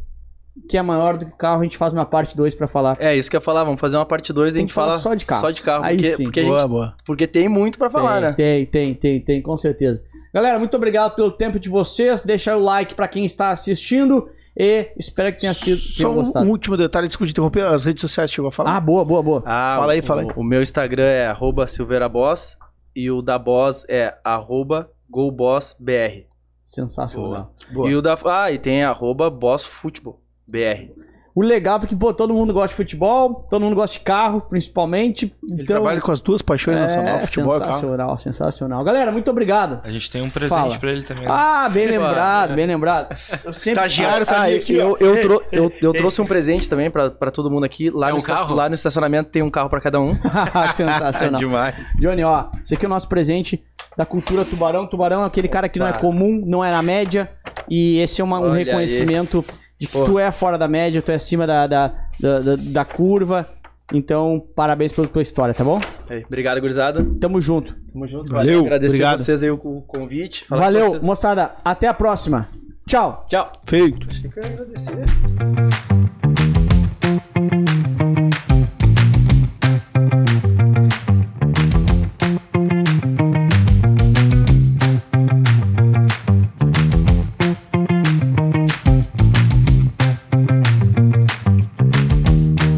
[0.68, 1.62] que é maior do que carro.
[1.62, 2.98] A gente faz uma parte 2 pra falar.
[3.00, 4.94] É isso que eu ia falar, vamos fazer uma parte 2 e a gente fala
[4.98, 5.42] só de carro.
[5.42, 6.24] Só de carro, Aí porque, sim.
[6.24, 6.96] porque, a boa, gente, boa.
[7.06, 8.34] porque tem muito pra falar, tem, né?
[8.34, 10.04] Tem, tem, tem, tem, com certeza.
[10.34, 12.24] Galera, muito obrigado pelo tempo de vocês.
[12.24, 14.30] Deixa o like pra quem está assistindo.
[14.60, 16.46] E espero que tenha sido Só um, gostado.
[16.46, 18.76] um último detalhe, desculpa te interromper, as redes sociais chegou a falar?
[18.76, 19.44] Ah, boa, boa, boa.
[19.46, 20.28] Ah, Fala aí, o, fala aí.
[20.36, 22.58] O meu Instagram é arroba silveiraboss
[22.96, 26.26] e o da Boss é arroba gobossbr.
[26.66, 27.54] Sensacional.
[27.72, 27.90] Boa.
[27.90, 28.18] E o da...
[28.26, 30.92] Ah, e tem arroba bossfutebol, BR.
[31.36, 34.42] O legal é porque, pô, todo mundo gosta de futebol, todo mundo gosta de carro,
[34.42, 35.32] principalmente.
[35.44, 37.72] Ele Então, trabalha com as duas paixões nacionais, futebol e carro.
[37.74, 38.84] sensacional, sensacional.
[38.84, 39.80] Galera, muito obrigado.
[39.84, 40.80] A gente tem um presente Fala.
[40.80, 41.26] pra ele também.
[41.28, 43.16] Ah, bem lembrado, bem lembrado.
[43.46, 46.90] Eu sempre Estagiário tá Ah, aqui, eu, eu, trou- eu, eu trouxe um presente também
[46.90, 47.92] pra, pra todo mundo aqui.
[47.92, 48.56] Lá, É no um esta- carro?
[48.56, 50.16] lá no estacionamento tem um carro pra cada um.
[50.74, 51.38] sensacional.
[51.40, 51.76] Demais.
[52.00, 53.64] Johnny, ó, esse aqui é o nosso presente
[53.96, 54.88] da cultura tubarão.
[54.88, 57.30] Tubarão é aquele cara que não é comum, não é na média.
[57.70, 59.46] E esse é uma- um Olha reconhecimento
[59.80, 61.88] de que tu é fora da média, tu é acima da, da,
[62.20, 63.48] da, da- da curva.
[63.94, 65.80] Então, parabéns pela tua história, tá bom?
[66.10, 67.06] Aí, obrigado, gurizada.
[67.22, 67.74] Tamo junto.
[67.94, 68.34] Tamo junto.
[68.34, 69.20] Valeu, Agradecer obrigado.
[69.20, 70.44] vocês aí o, o convite.
[70.50, 71.02] Valeu, vocês.
[71.02, 71.52] moçada.
[71.64, 72.50] Até a próxima.
[72.86, 73.26] Tchau.
[73.30, 73.52] Tchau.
[73.66, 74.06] Feito.
[74.10, 76.07] Achei que eu ia agradecer.